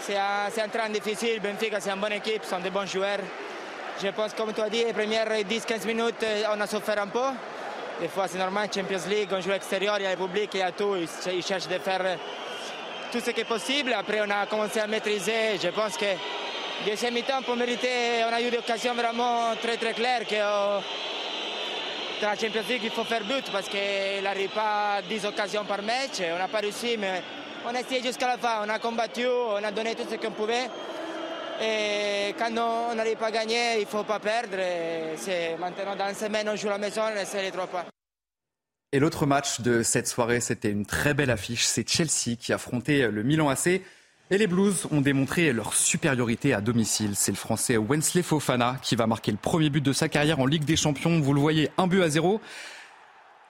c'est 0.00 0.16
un, 0.16 0.46
un 0.46 0.68
train 0.68 0.88
difficile. 0.90 1.40
Benfica, 1.40 1.80
c'est 1.80 1.90
une 1.90 2.00
bonne 2.00 2.12
équipe, 2.12 2.44
sont 2.44 2.60
des 2.60 2.70
bons 2.70 2.86
joueurs. 2.86 3.20
Je 4.02 4.08
pense, 4.08 4.34
comme 4.34 4.52
tu 4.52 4.60
as 4.60 4.68
dit, 4.68 4.84
les 4.84 4.92
premières 4.92 5.28
10-15 5.28 5.86
minutes, 5.86 6.22
euh, 6.24 6.42
on 6.52 6.60
a 6.60 6.66
souffert 6.66 7.00
un 7.00 7.06
peu. 7.06 7.20
Des 8.00 8.08
fois, 8.08 8.26
c'est 8.26 8.38
normal, 8.38 8.68
Champions 8.74 9.08
League, 9.08 9.28
on 9.30 9.40
joue 9.40 9.50
à 9.50 9.54
l'extérieur, 9.54 9.96
il 9.98 10.02
y 10.02 10.06
a 10.06 10.10
le 10.10 10.16
public, 10.16 10.50
il 10.54 10.60
y 10.60 10.62
a 10.62 10.72
tout. 10.72 10.96
Ils 10.96 11.44
cherchent 11.44 11.68
de 11.68 11.78
faire 11.78 12.00
euh, 12.04 12.16
tout 13.12 13.20
ce 13.20 13.30
qui 13.30 13.42
est 13.42 13.44
possible. 13.44 13.92
Après, 13.92 14.20
on 14.20 14.30
a 14.30 14.46
commencé 14.46 14.80
à 14.80 14.88
maîtriser. 14.88 15.58
Je 15.62 15.68
pense 15.68 15.96
que 15.96 16.06
deuxième 16.84 17.14
mi-temps, 17.14 17.42
pour 17.42 17.54
mériter, 17.54 18.24
on 18.28 18.34
a 18.34 18.40
eu 18.40 18.50
des 18.50 18.58
occasions 18.58 18.94
vraiment 18.94 19.54
très 19.62 19.76
très 19.76 19.92
claires 19.92 20.26
que 20.26 20.34
euh, 20.34 20.80
dans 22.20 22.30
la 22.30 22.36
Champions 22.36 22.64
League, 22.68 22.82
il 22.82 22.90
faut 22.90 23.04
faire 23.04 23.22
but 23.22 23.44
parce 23.52 23.68
qu'il 23.68 24.24
n'arrive 24.24 24.50
pas 24.50 24.96
à 24.96 25.02
10 25.02 25.24
occasions 25.26 25.64
par 25.64 25.82
match. 25.82 26.20
On 26.34 26.38
n'a 26.38 26.48
pas 26.48 26.58
réussi, 26.58 26.96
mais 26.98 27.22
on 27.64 27.72
a 27.72 27.78
essayé 27.80 28.02
jusqu'à 28.02 28.26
la 28.26 28.38
fin. 28.38 28.64
On 28.66 28.68
a 28.68 28.80
combattu, 28.80 29.24
on 29.28 29.62
a 29.62 29.70
donné 29.70 29.94
tout 29.94 30.04
ce 30.10 30.16
qu'on 30.16 30.32
pouvait. 30.32 30.68
Et 31.60 32.34
quand 32.38 32.50
on 32.56 32.94
n'arrive 32.94 33.16
pas 33.16 33.30
gagner, 33.30 33.76
il 33.76 33.82
ne 33.82 33.86
faut 33.86 34.04
pas 34.04 34.18
perdre. 34.18 34.56
C'est 35.16 35.56
maintenant 35.58 35.96
dans 35.96 36.08
une 36.08 36.14
semaine, 36.14 36.48
on 36.48 36.56
joue 36.56 36.68
à 36.68 36.72
la 36.72 36.78
maison 36.78 37.02
et 37.08 37.24
c'est 37.24 37.42
les 37.42 37.50
trois 37.50 37.66
points. 37.66 37.84
Et 38.92 39.00
l'autre 39.00 39.26
match 39.26 39.60
de 39.60 39.82
cette 39.82 40.06
soirée, 40.06 40.40
c'était 40.40 40.70
une 40.70 40.86
très 40.86 41.14
belle 41.14 41.30
affiche. 41.30 41.64
C'est 41.64 41.88
Chelsea 41.88 42.36
qui 42.38 42.52
affrontait 42.52 43.10
le 43.10 43.22
Milan 43.22 43.48
AC. 43.48 43.80
Et 44.30 44.38
les 44.38 44.46
Blues 44.46 44.86
ont 44.90 45.00
démontré 45.00 45.52
leur 45.52 45.74
supériorité 45.74 46.54
à 46.54 46.60
domicile. 46.60 47.12
C'est 47.14 47.32
le 47.32 47.36
Français 47.36 47.76
Wensley 47.76 48.22
Fofana 48.22 48.76
qui 48.82 48.96
va 48.96 49.06
marquer 49.06 49.32
le 49.32 49.36
premier 49.36 49.68
but 49.68 49.82
de 49.84 49.92
sa 49.92 50.08
carrière 50.08 50.40
en 50.40 50.46
Ligue 50.46 50.64
des 50.64 50.76
Champions. 50.76 51.20
Vous 51.20 51.34
le 51.34 51.40
voyez, 51.40 51.70
un 51.76 51.86
but 51.86 52.02
à 52.02 52.08
zéro. 52.08 52.40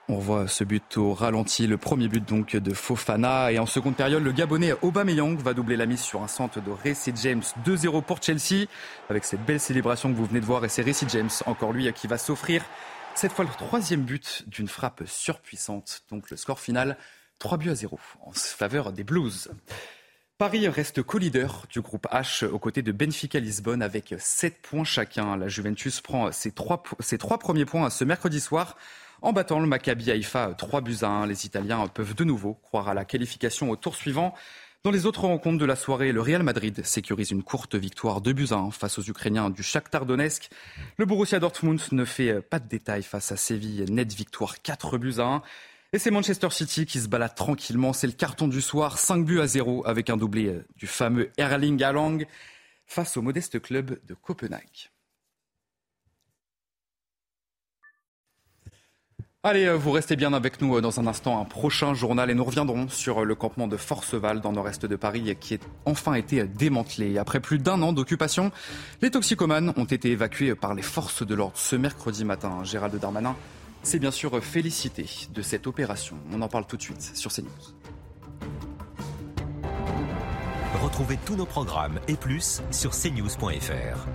On 0.07 0.17
revoit 0.17 0.47
ce 0.47 0.63
but 0.63 0.97
au 0.97 1.15
ralenti, 1.15 1.65
le 1.65 1.77
premier 1.77 2.07
but 2.07 2.23
donc 2.23 2.55
de 2.55 2.73
Fofana. 2.75 3.51
Et 3.51 3.57
en 3.57 3.65
seconde 3.65 3.95
période, 3.95 4.21
le 4.21 4.31
Gabonais 4.31 4.73
Aubameyang 4.83 5.35
va 5.37 5.55
doubler 5.55 5.75
la 5.75 5.87
mise 5.87 6.01
sur 6.01 6.21
un 6.21 6.27
centre 6.27 6.61
de 6.61 6.69
Recy 6.69 7.11
James 7.23 7.41
2-0 7.65 8.03
pour 8.03 8.21
Chelsea. 8.21 8.67
Avec 9.09 9.23
cette 9.23 9.43
belle 9.43 9.59
célébration 9.59 10.11
que 10.11 10.15
vous 10.15 10.25
venez 10.25 10.41
de 10.41 10.45
voir, 10.45 10.63
et 10.63 10.69
c'est 10.69 10.83
Recy 10.83 11.07
James, 11.09 11.31
encore 11.47 11.73
lui, 11.73 11.91
qui 11.93 12.05
va 12.05 12.19
s'offrir 12.19 12.63
cette 13.15 13.31
fois 13.31 13.45
le 13.45 13.51
troisième 13.51 14.01
but 14.01 14.43
d'une 14.45 14.67
frappe 14.67 15.01
surpuissante. 15.07 16.03
Donc 16.11 16.29
le 16.29 16.37
score 16.37 16.59
final, 16.59 16.97
3 17.39 17.57
buts 17.57 17.71
à 17.71 17.75
0 17.75 17.99
en 18.21 18.31
faveur 18.31 18.91
des 18.91 19.03
Blues. 19.03 19.49
Paris 20.37 20.67
reste 20.67 21.01
co-leader 21.01 21.65
du 21.71 21.81
groupe 21.81 22.05
H 22.11 22.45
aux 22.45 22.59
côtés 22.59 22.83
de 22.83 22.91
Benfica 22.91 23.39
Lisbonne 23.39 23.81
avec 23.81 24.13
7 24.19 24.61
points 24.61 24.83
chacun. 24.83 25.35
La 25.35 25.47
Juventus 25.47 26.01
prend 26.01 26.31
ses 26.31 26.51
trois, 26.51 26.83
ses 26.99 27.17
trois 27.17 27.39
premiers 27.39 27.65
points 27.65 27.89
ce 27.89 28.03
mercredi 28.03 28.39
soir 28.39 28.75
en 29.25 29.33
battant 29.33 29.59
le 29.59 29.65
Maccabi 29.65 30.11
Haïfa 30.11 30.53
3 30.55 30.81
buts 30.81 30.97
à 31.01 31.07
1, 31.07 31.25
les 31.25 31.47
Italiens 31.47 31.87
peuvent 31.87 32.13
de 32.13 32.23
nouveau 32.23 32.53
croire 32.53 32.89
à 32.89 32.93
la 32.93 33.05
qualification 33.05 33.71
au 33.71 33.75
tour 33.75 33.95
suivant. 33.95 34.35
Dans 34.83 34.91
les 34.91 35.07
autres 35.07 35.21
rencontres 35.21 35.57
de 35.57 35.65
la 35.65 35.75
soirée, 35.75 36.11
le 36.11 36.21
Real 36.21 36.43
Madrid 36.43 36.85
sécurise 36.85 37.31
une 37.31 37.41
courte 37.41 37.73
victoire 37.73 38.21
2 38.21 38.33
buts 38.33 38.47
à 38.51 38.57
1 38.57 38.69
face 38.69 38.99
aux 38.99 39.01
Ukrainiens 39.01 39.49
du 39.49 39.63
Shakhtar 39.63 40.05
Donetsk. 40.05 40.51
Le 40.97 41.05
Borussia 41.07 41.39
Dortmund 41.39 41.81
ne 41.91 42.05
fait 42.05 42.39
pas 42.39 42.59
de 42.59 42.67
détails 42.67 43.01
face 43.01 43.31
à 43.31 43.35
Séville, 43.35 43.85
nette 43.89 44.13
victoire 44.13 44.61
4 44.61 44.99
buts 44.99 45.15
à 45.17 45.23
1. 45.23 45.41
Et 45.93 45.97
c'est 45.97 46.11
Manchester 46.11 46.51
City 46.51 46.85
qui 46.85 46.99
se 46.99 47.07
balade 47.07 47.33
tranquillement. 47.33 47.93
C'est 47.93 48.05
le 48.05 48.13
carton 48.13 48.47
du 48.47 48.61
soir, 48.61 48.99
5 48.99 49.25
buts 49.25 49.39
à 49.39 49.47
0 49.47 49.87
avec 49.87 50.11
un 50.11 50.17
doublé 50.17 50.61
du 50.75 50.85
fameux 50.85 51.31
Erling 51.37 51.81
Haaland 51.81 52.19
face 52.85 53.17
au 53.17 53.23
modeste 53.23 53.59
club 53.59 53.97
de 54.05 54.13
Copenhague. 54.13 54.91
Allez, 59.47 59.67
euh, 59.67 59.77
vous 59.77 59.91
restez 59.91 60.15
bien 60.15 60.33
avec 60.33 60.59
nous 60.59 60.75
euh, 60.75 60.81
dans 60.81 60.99
un 60.99 61.05
instant, 61.05 61.39
un 61.39 61.45
prochain 61.45 61.93
journal 61.93 62.31
et 62.31 62.33
nous 62.33 62.43
reviendrons 62.43 62.89
sur 62.89 63.21
euh, 63.21 63.25
le 63.25 63.35
campement 63.35 63.67
de 63.67 63.77
Forceval 63.77 64.41
dans 64.41 64.49
le 64.49 64.55
nord-est 64.55 64.87
de 64.87 64.95
Paris 64.95 65.37
qui 65.39 65.53
a 65.53 65.57
enfin 65.85 66.15
été 66.15 66.45
démantelé. 66.45 67.19
Après 67.19 67.39
plus 67.39 67.59
d'un 67.59 67.79
an 67.83 67.93
d'occupation, 67.93 68.51
les 69.03 69.11
toxicomanes 69.11 69.71
ont 69.77 69.85
été 69.85 70.09
évacués 70.09 70.55
par 70.55 70.73
les 70.73 70.81
forces 70.81 71.23
de 71.23 71.35
l'ordre 71.35 71.57
ce 71.57 71.75
mercredi 71.75 72.25
matin. 72.25 72.63
Gérald 72.63 72.95
Darmanin 72.99 73.35
s'est 73.83 73.99
bien 73.99 74.09
sûr 74.09 74.43
félicité 74.43 75.05
de 75.31 75.41
cette 75.43 75.67
opération. 75.67 76.15
On 76.33 76.41
en 76.41 76.47
parle 76.47 76.65
tout 76.65 76.77
de 76.77 76.81
suite 76.81 77.11
sur 77.15 77.31
CNews. 77.31 77.51
Retrouvez 80.81 81.19
tous 81.23 81.35
nos 81.35 81.45
programmes 81.45 81.99
et 82.07 82.15
plus 82.15 82.63
sur 82.71 82.93
cnews.fr. 82.93 84.07